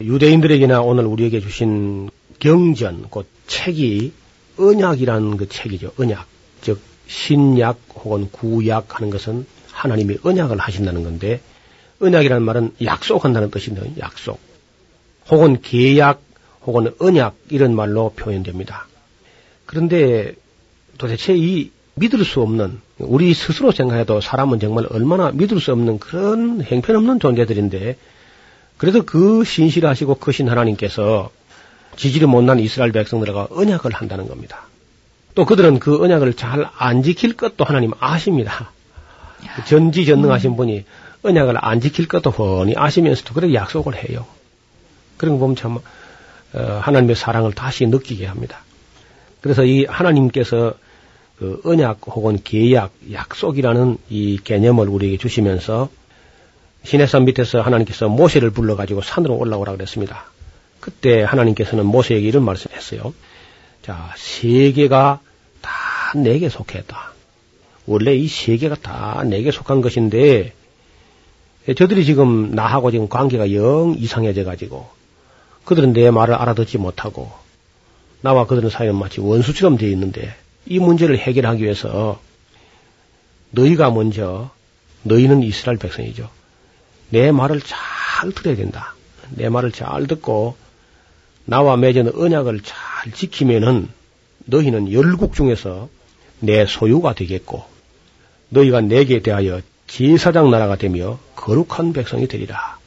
유대인들에게나 0.00 0.80
오늘 0.80 1.06
우리에게 1.06 1.40
주신 1.40 2.08
경전, 2.38 3.06
그 3.10 3.26
책이 3.48 4.12
언약이라는 4.58 5.36
그 5.38 5.48
책이죠. 5.48 5.90
언약. 5.98 6.24
즉, 6.60 6.78
신약 7.08 7.78
혹은 7.96 8.28
구약 8.30 8.96
하는 8.96 9.10
것은 9.10 9.46
하나님이 9.76 10.18
언약을 10.22 10.58
하신다는 10.58 11.04
건데, 11.04 11.40
언약이라는 12.00 12.42
말은 12.42 12.74
약속한다는 12.82 13.50
뜻인데, 13.50 13.94
약속. 14.00 14.40
혹은 15.30 15.60
계약, 15.60 16.20
혹은 16.64 16.94
언약, 16.98 17.36
이런 17.50 17.74
말로 17.74 18.12
표현됩니다. 18.16 18.86
그런데 19.66 20.34
도대체 20.98 21.34
이 21.36 21.70
믿을 21.94 22.24
수 22.24 22.40
없는, 22.40 22.80
우리 22.98 23.34
스스로 23.34 23.72
생각해도 23.72 24.20
사람은 24.20 24.60
정말 24.60 24.86
얼마나 24.90 25.30
믿을 25.30 25.60
수 25.60 25.72
없는 25.72 25.98
그런 25.98 26.62
행편없는 26.62 27.20
존재들인데, 27.20 27.96
그래서 28.78 29.02
그 29.02 29.44
신실하시고 29.44 30.16
크신 30.16 30.48
하나님께서 30.48 31.30
지지를 31.96 32.28
못난 32.28 32.58
이스라엘 32.58 32.92
백성들과 32.92 33.48
언약을 33.50 33.92
한다는 33.92 34.28
겁니다. 34.28 34.66
또 35.34 35.44
그들은 35.46 35.78
그 35.78 36.02
언약을 36.02 36.34
잘 36.34 36.68
안 36.76 37.02
지킬 37.02 37.36
것도 37.36 37.64
하나님 37.64 37.92
아십니다. 37.98 38.72
전지전능하신 39.66 40.56
분이 40.56 40.84
언약을 41.22 41.56
안 41.58 41.80
지킬 41.80 42.08
것도 42.08 42.30
훤히 42.30 42.74
아시면서도 42.76 43.34
그렇게 43.34 43.54
약속을 43.54 43.94
해요. 43.96 44.26
그런 45.16 45.34
거 45.34 45.40
보면 45.40 45.56
참 45.56 45.78
어, 46.52 46.80
하나님의 46.82 47.16
사랑을 47.16 47.52
다시 47.52 47.86
느끼게 47.86 48.26
합니다. 48.26 48.60
그래서 49.40 49.64
이 49.64 49.84
하나님께서 49.84 50.74
그 51.38 51.60
언약 51.64 52.00
혹은 52.06 52.38
계약, 52.42 52.92
약속이라는 53.12 53.98
이 54.08 54.38
개념을 54.42 54.88
우리에게 54.88 55.18
주시면서 55.18 55.90
시내산 56.84 57.24
밑에서 57.24 57.60
하나님께서 57.60 58.08
모세를 58.08 58.50
불러가지고 58.50 59.02
산으로 59.02 59.34
올라오라 59.36 59.72
그랬습니다. 59.72 60.24
그때 60.80 61.22
하나님께서는 61.22 61.84
모세에게 61.84 62.26
이런 62.26 62.44
말씀을 62.44 62.76
했어요. 62.76 63.12
자, 63.82 64.12
세계가 64.16 65.20
다 65.60 65.70
내게 66.14 66.48
속했다. 66.48 67.05
원래 67.86 68.14
이 68.14 68.26
세계가 68.26 68.76
다 68.76 69.22
내게 69.24 69.50
속한 69.50 69.80
것인데, 69.80 70.52
예, 71.68 71.74
저들이 71.74 72.04
지금 72.04 72.52
나하고 72.52 72.90
지금 72.90 73.08
관계가 73.08 73.52
영 73.52 73.94
이상해져 73.96 74.44
가지고, 74.44 74.88
그들은 75.64 75.92
내 75.92 76.10
말을 76.10 76.34
알아듣지 76.34 76.78
못하고, 76.78 77.30
나와 78.20 78.46
그들은 78.46 78.70
사이는 78.70 78.96
마치 78.96 79.20
원수처럼 79.20 79.76
되어 79.78 79.88
있는데, 79.90 80.34
이 80.66 80.78
문제를 80.78 81.18
해결하기 81.18 81.62
위해서, 81.62 82.20
너희가 83.50 83.90
먼저, 83.90 84.50
너희는 85.04 85.42
이스라엘 85.42 85.78
백성이죠. 85.78 86.28
내 87.10 87.30
말을 87.30 87.60
잘 87.60 88.32
들어야 88.32 88.56
된다. 88.56 88.94
내 89.30 89.48
말을 89.48 89.72
잘 89.72 90.06
듣고 90.06 90.56
나와 91.44 91.76
맺은 91.76 92.14
언약을 92.16 92.60
잘 92.62 93.12
지키면은 93.12 93.88
너희는 94.46 94.92
열국 94.92 95.34
중에서 95.34 95.88
내 96.40 96.66
소유가 96.66 97.14
되겠고 97.14 97.75
너희가 98.48 98.80
내게 98.80 99.20
대하여 99.20 99.60
제사장 99.86 100.50
나라가 100.50 100.76
되며 100.76 101.18
거룩한 101.34 101.92
백성이 101.92 102.26
되리라. 102.28 102.78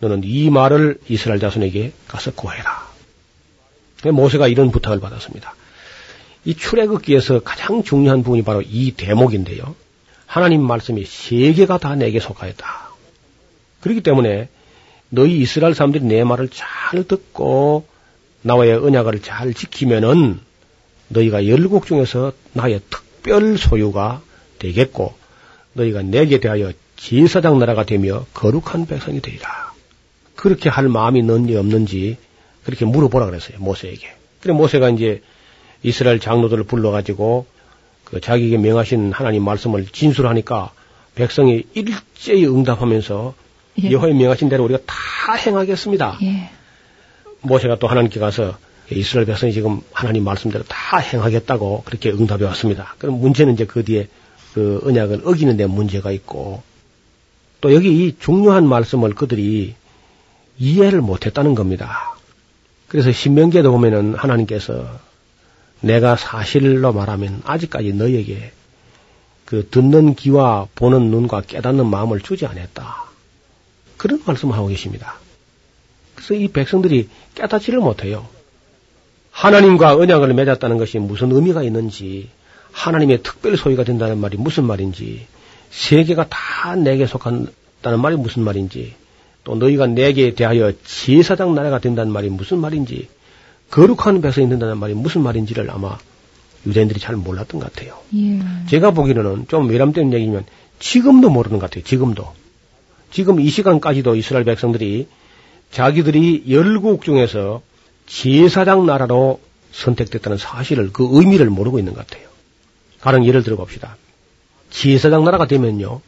너는 0.00 0.22
이 0.24 0.50
말을 0.50 0.98
이스라엘 1.08 1.40
자손에게 1.40 1.92
가서 2.08 2.32
고해라. 2.32 2.88
모세가 4.04 4.48
이런 4.48 4.70
부탁을 4.70 5.00
받았습니다. 5.00 5.54
이 6.44 6.54
출애굽기에서 6.54 7.40
가장 7.40 7.82
중요한 7.82 8.22
부분이 8.22 8.42
바로 8.42 8.62
이 8.62 8.92
대목인데요. 8.92 9.74
하나님 10.26 10.62
말씀이 10.62 11.04
세계가 11.04 11.78
다 11.78 11.94
내게 11.94 12.20
속하였다. 12.20 12.66
그렇기 13.80 14.02
때문에 14.02 14.48
너희 15.08 15.38
이스라엘 15.38 15.74
사람들이 15.74 16.04
내 16.04 16.24
말을 16.24 16.48
잘 16.48 17.04
듣고 17.04 17.86
나와의 18.42 18.74
언약을 18.74 19.22
잘 19.22 19.54
지키면은 19.54 20.40
너희가 21.08 21.46
열국 21.46 21.86
중에서 21.86 22.32
나의 22.52 22.80
특별 22.90 23.56
소유가 23.56 24.22
되겠고 24.64 25.14
너희가 25.74 26.02
내게 26.02 26.40
대하여 26.40 26.72
제사장 26.96 27.58
나라가 27.58 27.84
되며 27.84 28.24
거룩한 28.34 28.86
백성이 28.86 29.20
되리라. 29.20 29.72
그렇게 30.36 30.68
할 30.68 30.88
마음이 30.88 31.20
있는지 31.20 31.56
없는지 31.56 32.16
그렇게 32.64 32.84
물어보라 32.84 33.26
그랬어요 33.26 33.58
모세에게. 33.58 34.08
그래 34.40 34.54
모세가 34.54 34.90
이제 34.90 35.22
이스라엘 35.82 36.18
장로들을 36.18 36.64
불러가지고 36.64 37.46
그 38.04 38.20
자기에게 38.20 38.58
명하신 38.58 39.12
하나님 39.12 39.44
말씀을 39.44 39.86
진술하니까 39.86 40.72
백성이 41.14 41.64
일제히 41.74 42.46
응답하면서 42.46 43.34
예. 43.82 43.90
여호와의 43.90 44.14
명하신 44.14 44.48
대로 44.48 44.64
우리가 44.64 44.80
다 44.86 45.34
행하겠습니다. 45.34 46.18
예. 46.22 46.50
모세가 47.40 47.78
또 47.78 47.88
하나님께 47.88 48.20
가서 48.20 48.56
이스라엘 48.90 49.26
백성이 49.26 49.52
지금 49.52 49.80
하나님 49.92 50.24
말씀대로 50.24 50.64
다 50.64 50.98
행하겠다고 50.98 51.82
그렇게 51.84 52.10
응답해 52.10 52.44
왔습니다. 52.44 52.94
그럼 52.98 53.20
문제는 53.20 53.54
이제 53.54 53.64
그 53.64 53.84
뒤에 53.84 54.08
그 54.54 54.80
언약을 54.84 55.22
어기는 55.24 55.56
데 55.56 55.66
문제가 55.66 56.12
있고 56.12 56.62
또 57.60 57.74
여기 57.74 58.06
이 58.06 58.16
중요한 58.18 58.68
말씀을 58.68 59.14
그들이 59.14 59.74
이해를 60.58 61.00
못했다는 61.00 61.56
겁니다. 61.56 62.16
그래서 62.86 63.10
신명기에도 63.10 63.72
보면은 63.72 64.14
하나님께서 64.14 64.86
내가 65.80 66.14
사실로 66.14 66.92
말하면 66.92 67.42
아직까지 67.44 67.94
너에게 67.94 68.52
그 69.44 69.68
듣는 69.68 70.14
귀와 70.14 70.68
보는 70.76 71.10
눈과 71.10 71.40
깨닫는 71.42 71.86
마음을 71.86 72.20
주지 72.20 72.46
않았다. 72.46 73.04
그런 73.96 74.22
말씀을 74.24 74.54
하고 74.54 74.68
계십니다. 74.68 75.16
그래서 76.14 76.34
이 76.34 76.48
백성들이 76.48 77.08
깨닫지를 77.34 77.80
못해요. 77.80 78.28
하나님과 79.32 79.96
언약을 79.96 80.32
맺었다는 80.32 80.78
것이 80.78 80.98
무슨 81.00 81.32
의미가 81.32 81.64
있는지, 81.64 82.30
하나님의 82.74 83.22
특별 83.22 83.56
소유가 83.56 83.84
된다는 83.84 84.18
말이 84.18 84.36
무슨 84.36 84.64
말인지, 84.64 85.26
세계가 85.70 86.26
다 86.28 86.74
내게 86.74 87.06
속한다는 87.06 88.00
말이 88.00 88.16
무슨 88.16 88.42
말인지, 88.42 88.94
또 89.44 89.54
너희가 89.54 89.86
내게 89.86 90.34
대하여 90.34 90.72
제사장 90.84 91.54
나라가 91.54 91.78
된다는 91.78 92.12
말이 92.12 92.28
무슨 92.28 92.58
말인지, 92.58 93.08
거룩한 93.70 94.20
백성이 94.20 94.48
된다는 94.48 94.78
말이 94.78 94.92
무슨 94.92 95.22
말인지를 95.22 95.70
아마 95.70 95.96
유대인들이 96.66 96.98
잘 96.98 97.16
몰랐던 97.16 97.60
것 97.60 97.72
같아요. 97.72 97.98
예. 98.16 98.40
제가 98.68 98.90
보기로는 98.90 99.46
좀 99.48 99.68
외람되는 99.68 100.12
얘기면 100.12 100.44
지금도 100.80 101.30
모르는 101.30 101.58
것 101.58 101.70
같아요. 101.70 101.84
지금도. 101.84 102.32
지금 103.10 103.40
이 103.40 103.48
시간까지도 103.48 104.16
이스라엘 104.16 104.44
백성들이 104.44 105.06
자기들이 105.70 106.44
열국 106.48 107.04
중에서 107.04 107.62
제사장 108.06 108.86
나라로 108.86 109.40
선택됐다는 109.72 110.38
사실을 110.38 110.90
그 110.92 111.08
의미를 111.12 111.50
모르고 111.50 111.78
있는 111.78 111.94
것 111.94 112.06
같아요. 112.06 112.33
가령 113.04 113.26
예를 113.26 113.42
들어 113.42 113.56
봅시다. 113.56 113.98
제사장 114.70 115.24
나라가 115.24 115.46
되면요. 115.46 116.00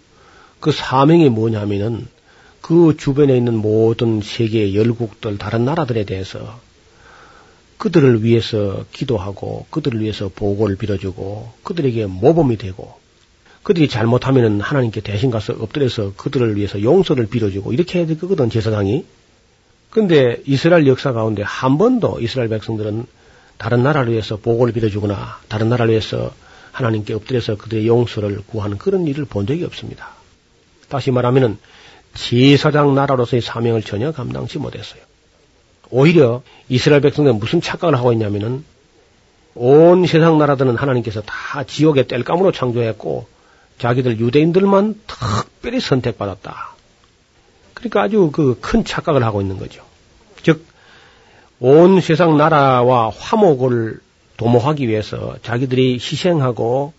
그 0.60 0.72
사명이 0.72 1.28
뭐냐 1.28 1.60
하면은 1.60 2.06
그 2.62 2.96
주변에 2.98 3.36
있는 3.36 3.54
모든 3.54 4.22
세계의 4.22 4.74
열국들 4.74 5.36
다른 5.36 5.66
나라들에 5.66 6.04
대해서 6.06 6.58
그들을 7.76 8.24
위해서 8.24 8.86
기도하고 8.92 9.66
그들을 9.68 10.00
위해서 10.00 10.30
보고를 10.34 10.76
빌어주고 10.76 11.52
그들에게 11.64 12.06
모범이 12.06 12.56
되고 12.56 12.94
그들이 13.62 13.88
잘못하면은 13.88 14.62
하나님께 14.62 15.02
대신 15.02 15.30
가서 15.30 15.52
엎드려서 15.52 16.14
그들을 16.16 16.56
위해서 16.56 16.80
용서를 16.80 17.26
빌어주고 17.26 17.74
이렇게 17.74 17.98
해야 17.98 18.06
될 18.06 18.18
거거든 18.18 18.48
제사장이. 18.48 19.04
근데 19.90 20.42
이스라엘 20.46 20.86
역사 20.86 21.12
가운데 21.12 21.42
한 21.42 21.76
번도 21.76 22.20
이스라엘 22.22 22.48
백성들은 22.48 23.04
다른 23.58 23.82
나라를 23.82 24.12
위해서 24.12 24.38
보고를 24.38 24.72
빌어주거나 24.72 25.40
다른 25.48 25.68
나라를 25.68 25.90
위해서 25.90 26.32
하나님께 26.76 27.14
엎드려서 27.14 27.56
그들의 27.56 27.86
용서를 27.86 28.42
구하는 28.46 28.76
그런 28.76 29.06
일을 29.06 29.24
본 29.24 29.46
적이 29.46 29.64
없습니다. 29.64 30.10
다시 30.90 31.10
말하면은 31.10 31.56
제사장 32.12 32.94
나라로서의 32.94 33.40
사명을 33.40 33.82
전혀 33.82 34.12
감당치 34.12 34.58
못했어요. 34.58 35.00
오히려 35.88 36.42
이스라엘 36.68 37.00
백성들은 37.00 37.38
무슨 37.38 37.62
착각을 37.62 37.96
하고 37.96 38.12
있냐면은 38.12 38.62
온 39.54 40.06
세상 40.06 40.36
나라들은 40.36 40.76
하나님께서 40.76 41.22
다 41.22 41.64
지옥의 41.64 42.08
뗄감으로 42.08 42.52
창조했고 42.52 43.26
자기들 43.78 44.20
유대인들만 44.20 45.00
특별히 45.06 45.80
선택받았다. 45.80 46.74
그러니까 47.72 48.02
아주 48.02 48.30
그 48.32 48.56
큰 48.60 48.84
착각을 48.84 49.24
하고 49.24 49.40
있는 49.40 49.56
거죠. 49.56 49.82
즉, 50.42 50.66
온 51.58 52.02
세상 52.02 52.36
나라와 52.36 53.08
화목을 53.08 54.00
도모하기 54.36 54.88
위해서 54.88 55.36
자기들이 55.42 55.94
희생하고 55.94 56.92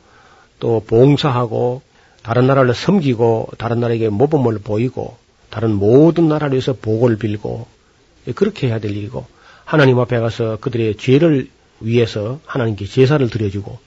또 0.59 0.83
봉사하고 0.85 1.81
다른 2.23 2.47
나라를 2.47 2.73
섬기고 2.73 3.49
다른 3.57 3.79
나라에게 3.79 4.09
모범을 4.09 4.59
보이고 4.59 5.17
다른 5.49 5.73
모든 5.73 6.27
나라를 6.27 6.53
위해서 6.53 6.73
복을 6.73 7.17
빌고 7.17 7.67
그렇게 8.35 8.67
해야 8.67 8.79
될 8.79 8.91
일이고 8.91 9.25
하나님 9.63 9.99
앞에 9.99 10.19
가서 10.19 10.57
그들의 10.57 10.97
죄를 10.97 11.49
위해서 11.79 12.39
하나님께 12.45 12.85
제사를 12.85 13.27
드려주고 13.29 13.77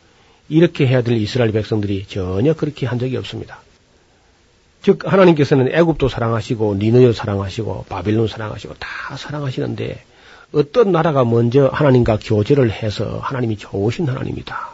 이렇게 0.49 0.87
해야 0.87 1.03
될 1.03 1.17
이스라엘 1.17 1.53
백성들이 1.53 2.07
전혀 2.07 2.55
그렇게 2.55 2.87
한 2.87 2.99
적이 2.99 3.17
없습니다. 3.19 3.61
즉 4.83 5.01
하나님께서는 5.05 5.69
애굽도 5.73 6.09
사랑하시고 6.09 6.77
니느여 6.77 7.13
사랑하시고 7.13 7.87
바빌론 7.89 8.29
사랑하시고 8.29 8.75
다 8.79 9.17
사랑하시는데 9.17 10.03
어떤 10.53 10.93
나라가 10.93 11.25
먼저 11.25 11.69
하나님과 11.73 12.19
교제를 12.23 12.73
해서 12.73 13.21
하나님이 13.23 13.57
좋으신 13.57 14.09
하나님이다. 14.09 14.71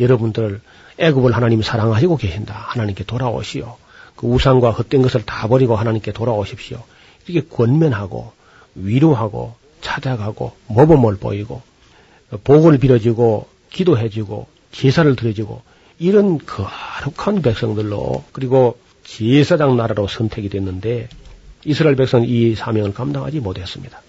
여러분들 0.00 0.60
애굽을 0.98 1.32
하나님 1.32 1.62
사랑하시고 1.62 2.16
계신다. 2.16 2.54
하나님께 2.54 3.04
돌아오시오. 3.04 3.76
그 4.16 4.26
우상과 4.26 4.70
헛된 4.70 5.02
것을 5.02 5.24
다 5.24 5.48
버리고 5.48 5.76
하나님께 5.76 6.12
돌아오십시오. 6.12 6.82
이렇게 7.26 7.46
권면하고 7.48 8.32
위로하고 8.74 9.54
찾아가고 9.80 10.52
모범을 10.68 11.16
보이고 11.16 11.62
복을 12.44 12.78
빌어주고 12.78 13.48
기도해주고 13.70 14.46
제사를 14.70 15.14
드려주고 15.16 15.62
이런 15.98 16.38
거룩한 16.38 17.42
백성들로 17.42 18.24
그리고 18.32 18.78
제사장 19.04 19.76
나라로 19.76 20.08
선택이 20.08 20.48
됐는데 20.48 21.08
이스라엘 21.64 21.96
백성은 21.96 22.26
이 22.26 22.54
사명을 22.54 22.94
감당하지 22.94 23.40
못했습니다. 23.40 24.00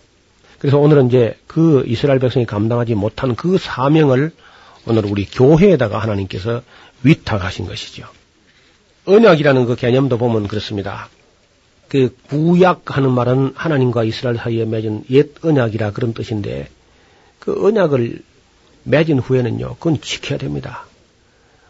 그래서 0.63 0.77
오늘은 0.77 1.07
이제 1.07 1.37
그 1.45 1.83
이스라엘 1.87 2.19
백성이 2.19 2.45
감당하지 2.45 2.95
못한 2.95 3.35
그 3.35 3.57
사명을 3.57 4.31
오늘 4.87 5.05
우리 5.05 5.25
교회에다가 5.25 5.99
하나님께서 5.99 6.61
위탁하신 7.03 7.65
것이죠. 7.65 8.07
언약이라는 9.03 9.65
그 9.65 9.75
개념도 9.75 10.17
보면 10.17 10.47
그렇습니다. 10.47 11.09
그 11.89 12.15
구약 12.29 12.95
하는 12.95 13.11
말은 13.11 13.51
하나님과 13.55 14.05
이스라엘 14.05 14.37
사이에 14.37 14.63
맺은 14.63 15.03
옛 15.09 15.31
언약이라 15.43 15.91
그런 15.91 16.13
뜻인데 16.13 16.69
그 17.39 17.67
언약을 17.67 18.21
맺은 18.83 19.19
후에는요, 19.19 19.75
그건 19.75 19.99
지켜야 19.99 20.37
됩니다. 20.37 20.85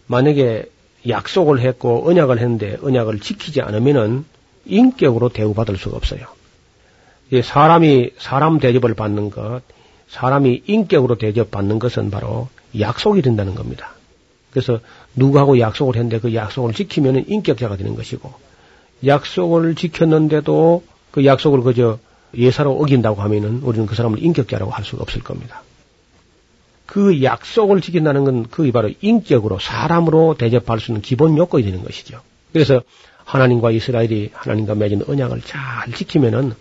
만약에 0.06 0.70
약속을 1.10 1.62
했고 1.62 2.08
언약을 2.08 2.38
했는데 2.38 2.78
언약을 2.80 3.22
지키지 3.22 3.62
않으면은 3.62 4.26
인격으로 4.66 5.30
대우받을 5.30 5.78
수가 5.78 5.98
없어요. 5.98 6.33
사람이 7.43 8.11
사람 8.17 8.59
대접을 8.59 8.93
받는 8.93 9.30
것, 9.30 9.61
사람이 10.09 10.63
인격으로 10.67 11.15
대접받는 11.15 11.80
것은 11.80 12.11
바로 12.11 12.49
약속이 12.80 13.21
된다는 13.21 13.55
겁니다. 13.55 13.93
그래서 14.51 14.80
누구하고 15.15 15.59
약속을 15.59 15.95
했는데 15.95 16.19
그 16.19 16.36
약속을 16.36 16.74
지키면 16.74 17.26
인격자가 17.28 17.78
되는 17.78 17.95
것이고 17.95 18.32
약속을 19.05 19.76
지켰는데도 19.76 20.84
그 21.11 21.26
약속을 21.26 21.61
그저 21.61 21.97
예사로 22.36 22.71
어긴다고 22.80 23.21
하면은 23.21 23.61
우리는 23.63 23.86
그 23.86 23.95
사람을 23.95 24.24
인격자라고 24.24 24.71
할 24.71 24.86
수가 24.86 25.01
없을 25.01 25.21
겁니다. 25.21 25.63
그 26.86 27.24
약속을 27.24 27.82
지킨다는 27.82 28.24
건 28.24 28.47
그게 28.47 28.71
바로 28.71 28.91
인격으로 29.01 29.57
사람으로 29.59 30.36
대접할 30.38 30.80
수 30.80 30.91
있는 30.91 31.01
기본 31.01 31.38
요건이 31.38 31.63
되는 31.63 31.84
것이죠. 31.84 32.19
그래서 32.51 32.82
하나님과 33.26 33.71
이스라엘이 33.71 34.32
하나님과 34.34 34.76
맺은 34.76 35.03
언약을 35.07 35.41
잘 35.41 35.91
지키면은 35.93 36.53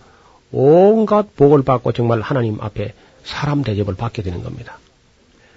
온갖 0.53 1.35
복을 1.35 1.63
받고 1.63 1.91
정말 1.91 2.21
하나님 2.21 2.61
앞에 2.61 2.93
사람 3.23 3.63
대접을 3.63 3.95
받게 3.95 4.21
되는 4.21 4.43
겁니다. 4.43 4.77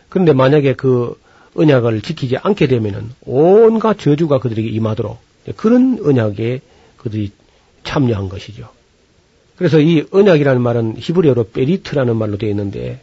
그런데 0.08 0.32
만약에 0.32 0.74
그 0.74 1.20
언약을 1.54 2.00
지키지 2.00 2.38
않게 2.38 2.66
되면은 2.66 3.10
온갖 3.24 3.98
저주가 3.98 4.38
그들에게 4.38 4.68
임하도록 4.68 5.18
그런 5.56 6.00
언약에 6.02 6.60
그들이 6.96 7.30
참여한 7.84 8.28
것이죠. 8.28 8.68
그래서 9.56 9.80
이 9.80 10.06
언약이라는 10.10 10.60
말은 10.60 10.94
히브리어로 10.98 11.50
베리트라는 11.50 12.16
말로 12.16 12.36
되어 12.36 12.50
있는데 12.50 13.00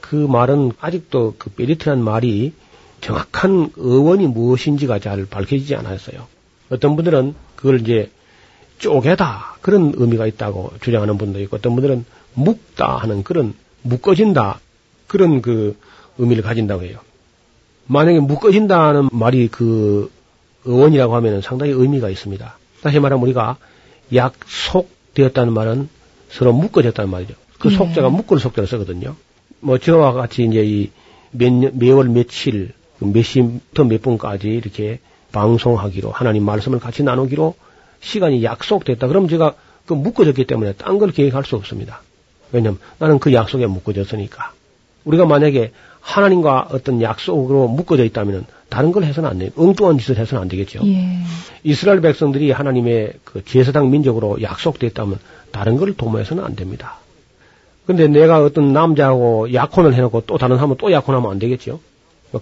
그 0.00 0.16
말은 0.16 0.72
아직도 0.80 1.34
그 1.38 1.50
베리트라는 1.50 2.02
말이 2.02 2.52
정확한 3.00 3.72
어원이 3.78 4.28
무엇인지가 4.28 5.00
잘 5.00 5.26
밝혀지지 5.26 5.74
않았어요. 5.74 6.26
어떤 6.70 6.96
분들은 6.96 7.34
그걸 7.56 7.80
이제 7.80 8.10
쪼개다 8.86 9.58
그런 9.62 9.92
의미가 9.96 10.26
있다고 10.26 10.72
주장하는 10.80 11.16
분도 11.16 11.40
있고 11.40 11.56
어떤 11.56 11.74
분들은 11.76 12.04
묶다 12.34 12.96
하는 12.96 13.22
그런 13.22 13.54
묶어진다 13.82 14.58
그런 15.06 15.40
그 15.40 15.76
의미를 16.18 16.42
가진다고 16.42 16.82
해요. 16.82 16.98
만약에 17.86 18.18
묶어진다는 18.20 19.08
말이 19.12 19.48
그 19.48 20.10
어원이라고 20.66 21.14
하면 21.16 21.40
상당히 21.42 21.72
의미가 21.72 22.10
있습니다. 22.10 22.58
다시 22.82 22.98
말하면 22.98 23.22
우리가 23.22 23.56
약속되었다는 24.14 25.52
말은 25.52 25.88
서로 26.28 26.52
묶어졌다는 26.52 27.08
말이죠. 27.10 27.34
그 27.58 27.68
네. 27.68 27.76
속자가 27.76 28.08
묶을 28.10 28.40
속자를 28.40 28.66
쓰거든요. 28.66 29.14
뭐 29.60 29.78
저와 29.78 30.12
같이 30.12 30.44
이제 30.44 30.64
이 30.64 30.90
몇, 31.30 31.52
년- 31.52 31.72
매월 31.78 32.08
며칠 32.08 32.72
몇 32.98 33.22
시부터 33.22 33.84
몇 33.84 34.02
분까지 34.02 34.48
이렇게 34.48 34.98
방송하기로 35.30 36.10
하나님 36.10 36.44
말씀을 36.44 36.78
같이 36.80 37.02
나누기로 37.04 37.54
시간이 38.02 38.44
약속됐다. 38.44 39.06
그럼 39.06 39.28
제가 39.28 39.54
그 39.86 39.94
묶어졌기 39.94 40.44
때문에 40.44 40.74
딴 40.74 40.98
걸 40.98 41.10
계획할 41.12 41.44
수 41.44 41.56
없습니다. 41.56 42.02
왜냐면 42.52 42.78
나는 42.98 43.18
그 43.18 43.32
약속에 43.32 43.66
묶어졌으니까. 43.66 44.52
우리가 45.04 45.24
만약에 45.24 45.72
하나님과 46.00 46.68
어떤 46.72 47.00
약속으로 47.00 47.68
묶어져 47.68 48.04
있다면 48.04 48.44
다른 48.68 48.92
걸 48.92 49.04
해서는 49.04 49.28
안 49.28 49.38
돼요. 49.38 49.50
엉뚱한 49.56 49.98
짓을 49.98 50.16
해서는 50.18 50.42
안 50.42 50.48
되겠죠. 50.48 50.80
예. 50.86 51.18
이스라엘 51.62 52.00
백성들이 52.00 52.50
하나님의 52.50 53.14
그 53.24 53.44
제사장 53.44 53.90
민족으로 53.90 54.42
약속됐다면 54.42 55.18
다른 55.50 55.76
걸 55.76 55.94
도모해서는 55.94 56.44
안 56.44 56.56
됩니다. 56.56 56.98
근데 57.86 58.06
내가 58.08 58.42
어떤 58.42 58.72
남자하고 58.72 59.52
약혼을 59.52 59.94
해놓고 59.94 60.22
또 60.26 60.38
다른 60.38 60.56
사람은 60.56 60.76
또 60.78 60.92
약혼하면 60.92 61.30
안 61.30 61.38
되겠죠. 61.38 61.80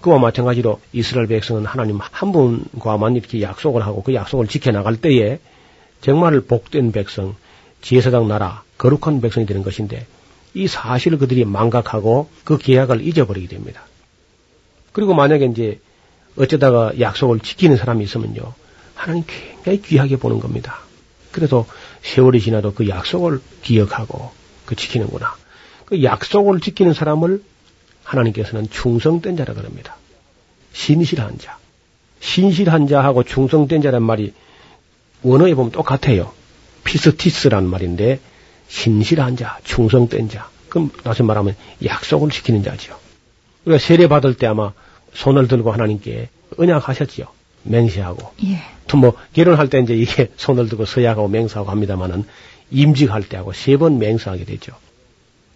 그와 0.01 0.19
마찬가지로 0.19 0.79
이스라엘 0.93 1.27
백성은 1.27 1.65
하나님 1.65 1.99
한 1.99 2.31
분과만 2.31 3.15
이렇게 3.15 3.41
약속을 3.41 3.85
하고 3.85 4.03
그 4.03 4.13
약속을 4.13 4.47
지켜나갈 4.47 4.95
때에 4.95 5.39
정말 6.01 6.41
복된 6.41 6.91
백성, 6.91 7.35
제사장 7.81 8.27
나라, 8.27 8.63
거룩한 8.77 9.21
백성이 9.21 9.45
되는 9.45 9.63
것인데 9.63 10.05
이 10.53 10.67
사실을 10.67 11.17
그들이 11.17 11.45
망각하고 11.45 12.29
그 12.43 12.57
계약을 12.57 13.05
잊어버리게 13.05 13.47
됩니다. 13.47 13.83
그리고 14.91 15.13
만약에 15.13 15.45
이제 15.45 15.79
어쩌다가 16.37 16.99
약속을 16.99 17.39
지키는 17.39 17.77
사람이 17.77 18.03
있으면요. 18.03 18.53
하나님 18.95 19.23
굉장히 19.25 19.81
귀하게 19.81 20.17
보는 20.17 20.39
겁니다. 20.39 20.79
그래도 21.31 21.65
세월이 22.01 22.41
지나도 22.41 22.73
그 22.73 22.89
약속을 22.89 23.41
기억하고 23.61 24.31
그 24.65 24.75
지키는구나. 24.75 25.35
그 25.85 26.03
약속을 26.03 26.59
지키는 26.59 26.93
사람을 26.93 27.43
하나님께서는 28.03 28.69
충성된 28.69 29.37
자라 29.37 29.53
그럽니다. 29.53 29.95
신실한 30.73 31.37
자. 31.37 31.57
신실한 32.19 32.87
자하고 32.87 33.23
충성된 33.23 33.81
자란 33.81 34.03
말이 34.03 34.33
원어에 35.23 35.53
보면 35.53 35.71
똑같아요. 35.71 36.31
피스티스라는 36.83 37.69
말인데 37.69 38.19
신실한 38.67 39.35
자, 39.37 39.59
충성된 39.63 40.29
자. 40.29 40.49
그럼 40.69 40.89
다시 41.03 41.23
말하면 41.23 41.55
약속을 41.83 42.29
지키는 42.31 42.63
자지요. 42.63 42.95
우리가 43.65 43.79
세례 43.79 44.07
받을 44.07 44.33
때 44.33 44.47
아마 44.47 44.71
손을 45.13 45.47
들고 45.47 45.71
하나님께 45.71 46.29
언약하셨지요. 46.57 47.25
맹세하고. 47.63 48.33
예. 48.45 48.61
또뭐 48.87 49.13
결혼할 49.33 49.69
때 49.69 49.79
이제 49.79 49.93
이게 49.93 50.31
손을 50.37 50.69
들고 50.69 50.85
서약하고 50.85 51.27
맹세하고 51.27 51.69
합니다만은 51.69 52.25
임직할 52.71 53.23
때 53.27 53.37
하고 53.37 53.53
세 53.53 53.77
번 53.77 53.99
맹세하게 53.99 54.45
되죠. 54.45 54.73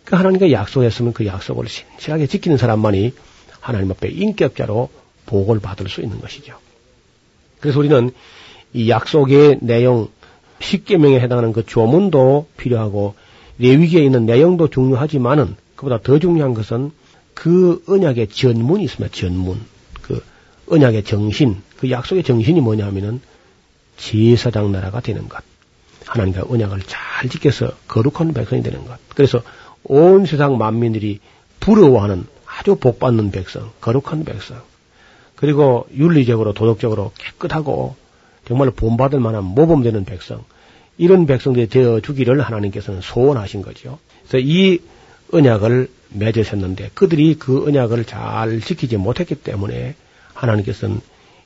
그 0.04 0.16
하나님과 0.16 0.52
약속했으면 0.52 1.14
그 1.14 1.26
약속을 1.26 1.68
신실하게 1.68 2.28
지키는 2.28 2.58
사람만이 2.58 3.14
하나님 3.60 3.90
앞에 3.92 4.10
인격자로 4.10 4.90
복을 5.26 5.60
받을 5.60 5.90
수 5.90 6.02
있는 6.02 6.20
것이죠. 6.22 6.60
그래서 7.60 7.80
우리는 7.80 8.12
이 8.76 8.90
약속의 8.90 9.60
내용, 9.62 10.10
십계명에 10.60 11.22
해당하는 11.22 11.54
그 11.54 11.66
조문도 11.66 12.50
필요하고 12.58 13.16
레위기에 13.58 14.04
있는 14.04 14.26
내용도 14.26 14.68
중요하지만은 14.68 15.56
그보다 15.78 16.02
더 16.02 16.20
중요한 16.20 16.54
것은 16.54 16.92
그 17.34 17.82
언약의 17.88 18.28
전문이 18.28 18.84
있습니다. 18.84 19.16
전문. 19.16 19.62
그 20.02 20.22
언약의 20.68 21.06
정신, 21.06 21.62
그 21.78 21.90
약속의 21.90 22.24
정신이 22.24 22.60
뭐냐 22.60 22.86
하면은 22.88 23.22
제사장 23.96 24.74
나라가 24.74 25.00
되는 25.00 25.30
것. 25.30 25.42
하나님과 26.06 26.44
언약을 26.50 26.82
잘 26.86 27.30
지켜서 27.30 27.72
거룩한 27.88 28.34
백성이 28.34 28.62
되는 28.62 28.84
것. 28.84 28.98
그래서 29.16 29.42
온 29.86 30.26
세상 30.26 30.58
만민들이 30.58 31.20
부러워하는 31.62 32.26
아주 32.46 32.76
복받는 32.76 33.32
백성, 33.32 33.72
거룩한 33.80 34.26
백성. 34.26 34.58
그리고 35.36 35.88
윤리적으로 35.96 36.52
도덕적으로 36.52 37.14
깨끗하고 37.18 37.96
정말 38.48 38.72
본받을 38.72 39.20
만한 39.20 39.44
모범되는 39.44 40.06
백성. 40.06 40.44
이런 40.98 41.26
백성들이 41.26 41.68
되어 41.68 42.00
주기를 42.00 42.42
하나님께서는 42.42 43.02
소원하신 43.02 43.62
거죠. 43.62 44.00
그래서 44.28 44.46
이 44.46 44.80
언약을 45.32 45.90
맺으셨는데 46.10 46.92
그들이 46.94 47.36
그 47.36 47.66
언약을 47.68 48.06
잘 48.06 48.62
지키지 48.62 48.98
못했기 48.98 49.36
때문에 49.36 49.96
하나님께서는 50.34 51.02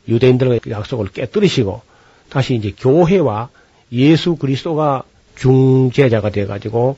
유대인들의 0.07 0.61
약속을 0.69 1.07
깨뜨리시고 1.07 1.81
다시 2.29 2.55
이제 2.55 2.73
교회와 2.77 3.49
예수 3.91 4.35
그리스도가 4.35 5.03
중재자가 5.35 6.29
돼 6.29 6.45
가지고 6.45 6.97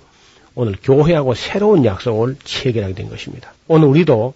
오늘 0.55 0.75
교회하고 0.81 1.33
새로운 1.33 1.85
약속을 1.85 2.35
체결하게 2.43 2.93
된 2.93 3.09
것입니다. 3.09 3.53
오늘 3.67 3.87
우리도 3.87 4.33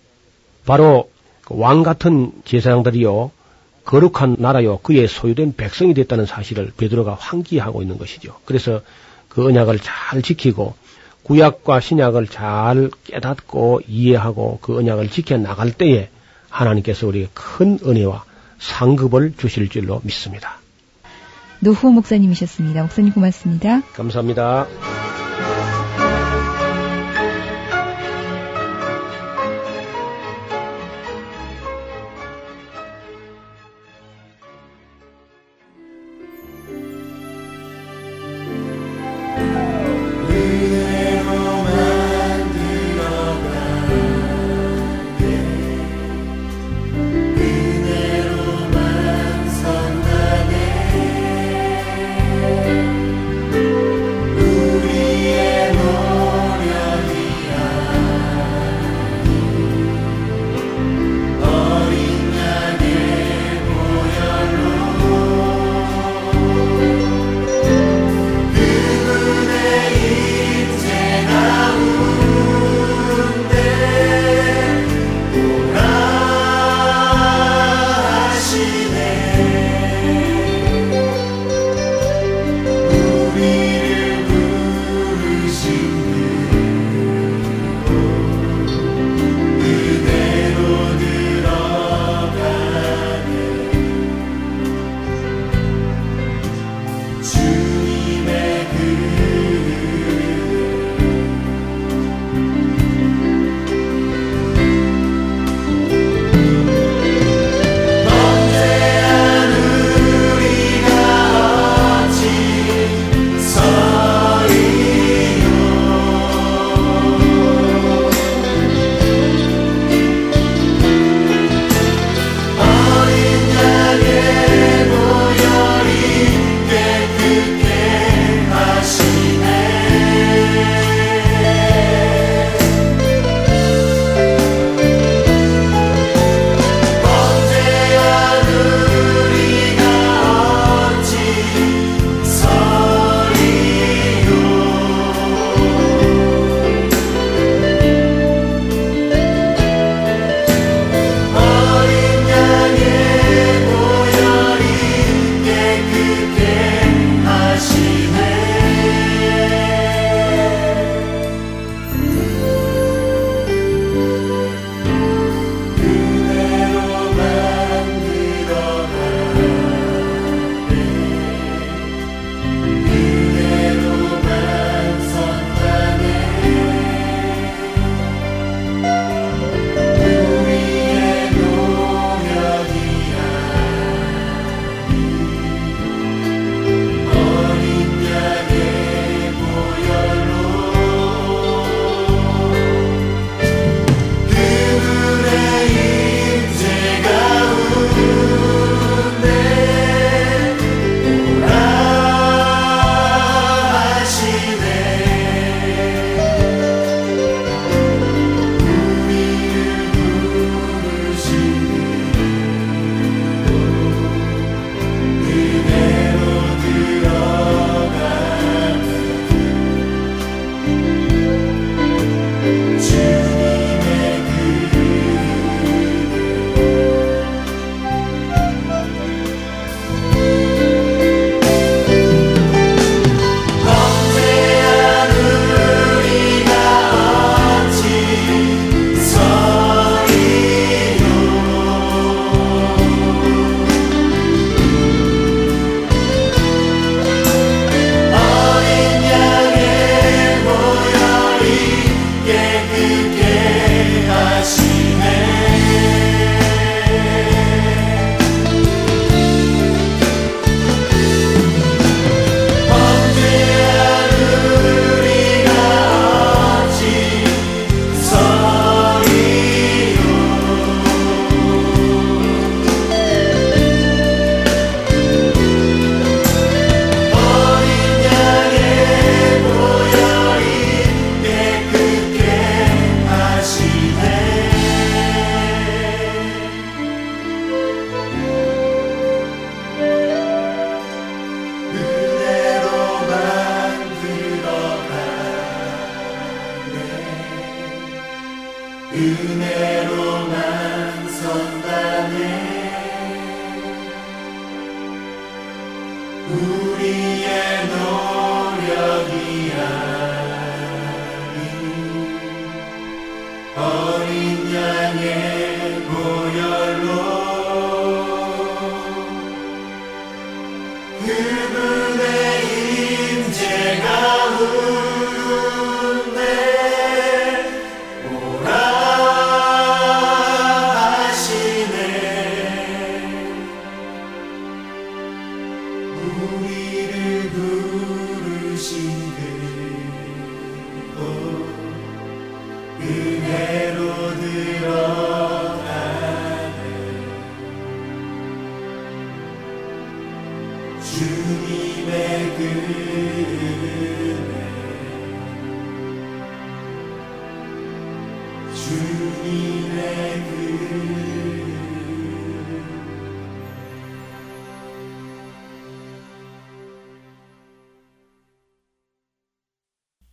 바로 0.66 1.10
그왕 1.44 1.84
같은 1.84 2.32
제사장들이요 2.46 3.32
거룩한 3.86 4.38
나라요 4.40 4.80
그의 4.80 5.08
소유된 5.08 5.56
백성이 5.56 5.94
됐다는 5.94 6.26
사실을 6.26 6.72
베드로가 6.76 7.16
환기하고 7.16 7.82
있는 7.82 7.98
것이죠. 7.98 8.36
그래서 8.46 8.82
그 9.30 9.46
언약을 9.46 9.80
잘 9.80 10.22
지키고 10.22 10.76
구약과 11.24 11.80
신약을 11.80 12.28
잘 12.28 12.92
깨닫고 13.04 13.82
이해하고 13.88 14.60
그 14.62 14.78
언약을 14.78 15.10
지켜 15.10 15.38
나갈 15.38 15.72
때에 15.72 16.10
하나님께서 16.50 17.08
우리에게 17.08 17.30
큰 17.34 17.80
은혜와 17.84 18.24
상급을 18.60 19.34
주실 19.38 19.70
줄로 19.70 20.02
믿습니다. 20.04 20.60
노후호 21.60 21.92
목사님이셨습니다. 21.92 22.82
목사님 22.84 23.14
고맙습니다. 23.14 23.82
감사합니다. 23.94 24.68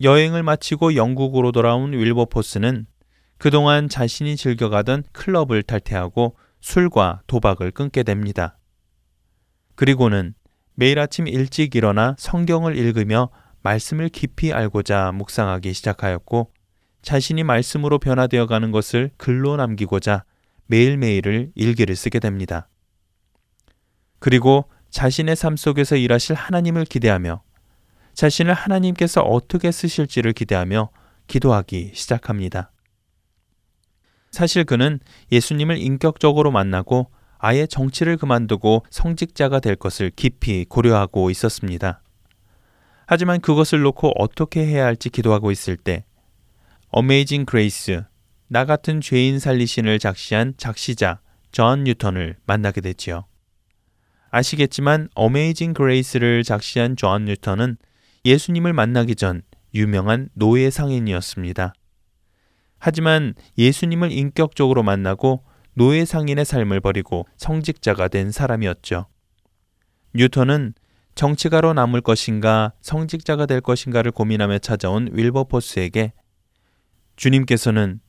여행을 0.03 0.43
마치고 0.43 0.97
영국으로 0.97 1.53
돌아온 1.53 1.93
윌버포스는 1.93 2.87
그동안 3.39 3.89
자신이 3.89 4.37
즐겨가던 4.37 5.05
클럽을 5.13 5.63
탈퇴하고 5.63 6.37
술과 6.61 7.23
도박을 7.29 7.71
끊게 7.71 8.03
됩니다. 8.03 8.59
그리고는 9.77 10.35
매일 10.75 10.99
아침 10.99 11.29
일찍 11.29 11.77
일어나 11.77 12.17
성경을 12.19 12.77
읽으며 12.77 13.31
말씀을 13.63 14.09
깊이 14.09 14.53
알고자 14.53 15.13
묵상하기 15.13 15.73
시작하였고 15.73 16.53
자신이 17.03 17.45
말씀으로 17.45 17.99
변화되어 17.99 18.47
가는 18.47 18.73
것을 18.73 19.11
글로 19.17 19.57
남기고자 19.57 20.25
매일매일을 20.67 21.53
일기를 21.55 21.95
쓰게 21.95 22.19
됩니다. 22.19 22.69
그리고 24.19 24.69
자신의 24.91 25.37
삶 25.37 25.57
속에서 25.57 25.97
일하실 25.97 26.35
하나님을 26.35 26.87
기대하며 26.87 27.43
자신을 28.15 28.55
하나님께서 28.55 29.23
어떻게 29.23 29.71
쓰실지를 29.71 30.33
기대하며 30.33 30.91
기도하기 31.27 31.93
시작합니다. 31.95 32.73
사실 34.31 34.65
그는 34.65 34.99
예수님을 35.31 35.79
인격적으로 35.79 36.51
만나고 36.51 37.11
아예 37.39 37.67
정치를 37.67 38.17
그만두고 38.17 38.85
성직자가 38.91 39.61
될 39.61 39.77
것을 39.77 40.11
깊이 40.15 40.65
고려하고 40.65 41.31
있었습니다. 41.31 42.01
하지만 43.07 43.41
그것을 43.41 43.81
놓고 43.81 44.13
어떻게 44.17 44.65
해야 44.65 44.87
할지 44.87 45.11
기도하고 45.11 45.51
있을 45.51 45.77
때 45.77 46.05
Amazing 46.89 47.45
Grace 47.45 48.05
나 48.49 48.65
같은 48.65 49.01
죄인 49.01 49.39
살리신을 49.39 49.99
작시한 49.99 50.55
작시자 50.57 51.21
존 51.51 51.85
뉴턴을 51.85 52.37
만나게 52.47 52.81
됐지요. 52.81 53.27
아시겠지만 54.31 55.09
Amazing 55.15 55.75
Grace를 55.75 56.43
작시한 56.43 56.97
존 56.97 57.27
뉴턴은 57.27 57.77
예수님을 58.25 58.73
만나기 58.73 59.15
전 59.17 59.43
유명한 59.75 60.29
노예 60.35 60.71
상인이었습니다. 60.71 61.73
하지만 62.79 63.35
예수님을 63.59 64.13
인격적으로 64.13 64.83
만나고 64.83 65.45
노예 65.75 66.05
상인의 66.05 66.45
삶을 66.45 66.81
버리고 66.81 67.27
성직자가 67.37 68.09
된 68.09 68.31
사람이었죠. 68.31 69.07
뉴턴은 70.15 70.75
정치가로 71.15 71.75
남을 71.75 72.01
것인가 72.01 72.73
성직자가 72.81 73.47
될 73.47 73.61
것인가를 73.61 74.13
고민하며 74.13 74.59
찾아온 74.59 75.09
윌버포스에게 75.13 76.13
주님께서는 77.17 78.01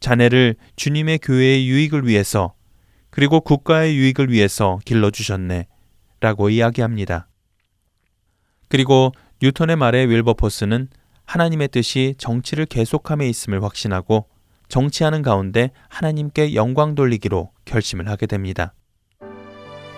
자네를 0.00 0.56
주님의 0.76 1.18
교회의 1.18 1.68
유익을 1.68 2.06
위해서 2.06 2.54
그리고 3.10 3.40
국가의 3.40 3.96
유익을 3.96 4.30
위해서 4.30 4.78
길러주셨네 4.84 5.68
라고 6.20 6.50
이야기합니다. 6.50 7.28
그리고 8.68 9.12
뉴턴의 9.42 9.76
말에 9.76 10.04
윌버포스는 10.04 10.88
하나님의 11.26 11.68
뜻이 11.68 12.14
정치를 12.18 12.66
계속함에 12.66 13.28
있음을 13.28 13.62
확신하고 13.62 14.26
정치하는 14.68 15.22
가운데 15.22 15.70
하나님께 15.88 16.54
영광 16.54 16.94
돌리기로 16.94 17.50
결심을 17.64 18.08
하게 18.08 18.26
됩니다. 18.26 18.74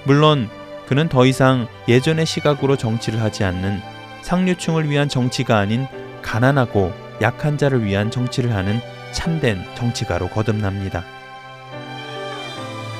물론 0.04 0.48
그는 0.86 1.08
더 1.08 1.26
이상 1.26 1.66
예전의 1.88 2.26
시각으로 2.26 2.76
정치를 2.76 3.20
하지 3.20 3.44
않는 3.44 3.80
상류층을 4.22 4.88
위한 4.88 5.08
정치가 5.08 5.58
아닌 5.58 5.86
가난하고 6.22 6.92
약한 7.22 7.58
자를 7.58 7.84
위한 7.84 8.10
정치를 8.10 8.54
하는 8.54 8.78
참된 9.12 9.58
정치가로 9.76 10.28
거듭납니다. 10.28 11.04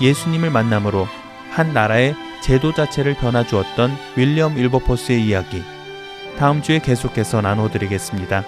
예수님을 0.01 0.51
만남으로 0.51 1.07
한 1.51 1.72
나라의 1.72 2.14
제도 2.43 2.72
자체를 2.72 3.14
변화주었던 3.14 3.91
윌리엄 4.16 4.57
윌버포스의 4.57 5.24
이야기 5.24 5.62
다음 6.39 6.61
주에 6.61 6.80
계속해서 6.80 7.41
나눠드리겠습니다. 7.41 8.45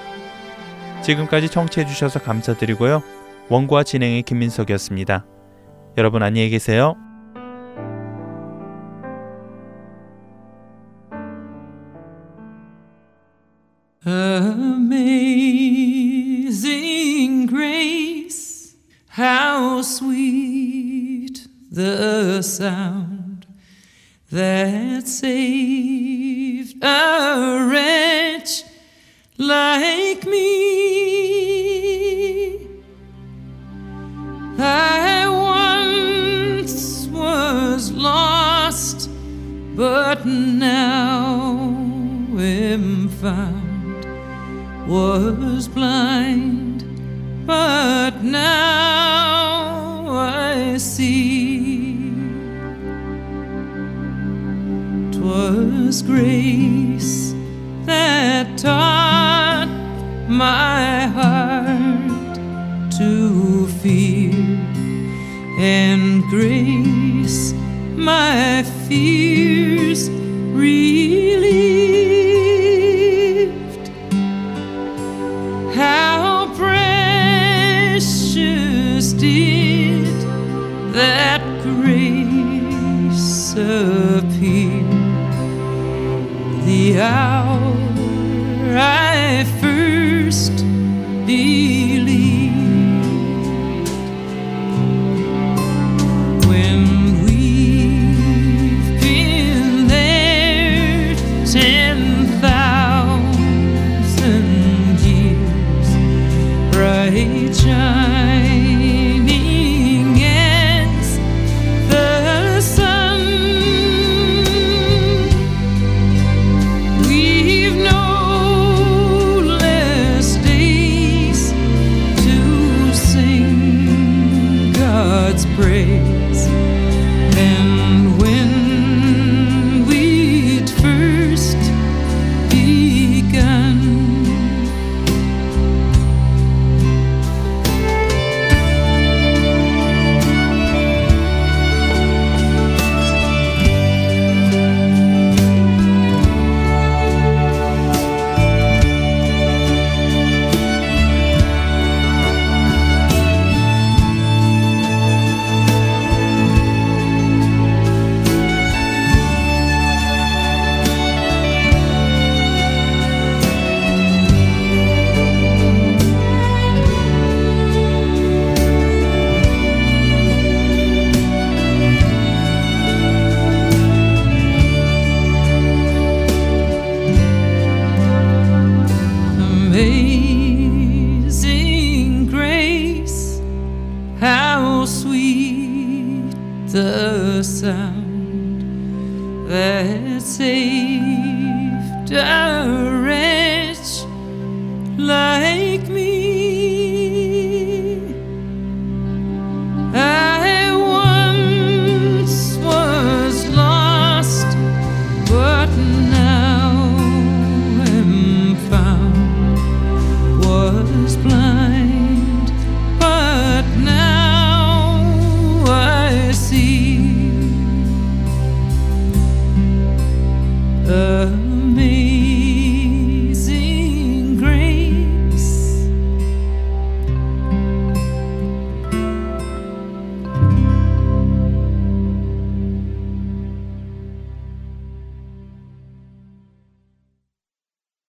지금까지 1.02 1.48
청취해주셔서 1.48 2.20
감사드리고요. 2.20 3.02
원고와 3.48 3.82
진행의 3.82 4.22
김민석이었습니다. 4.24 5.24
여러분 5.96 6.22
안녕히 6.22 6.50
계세요. 6.50 6.96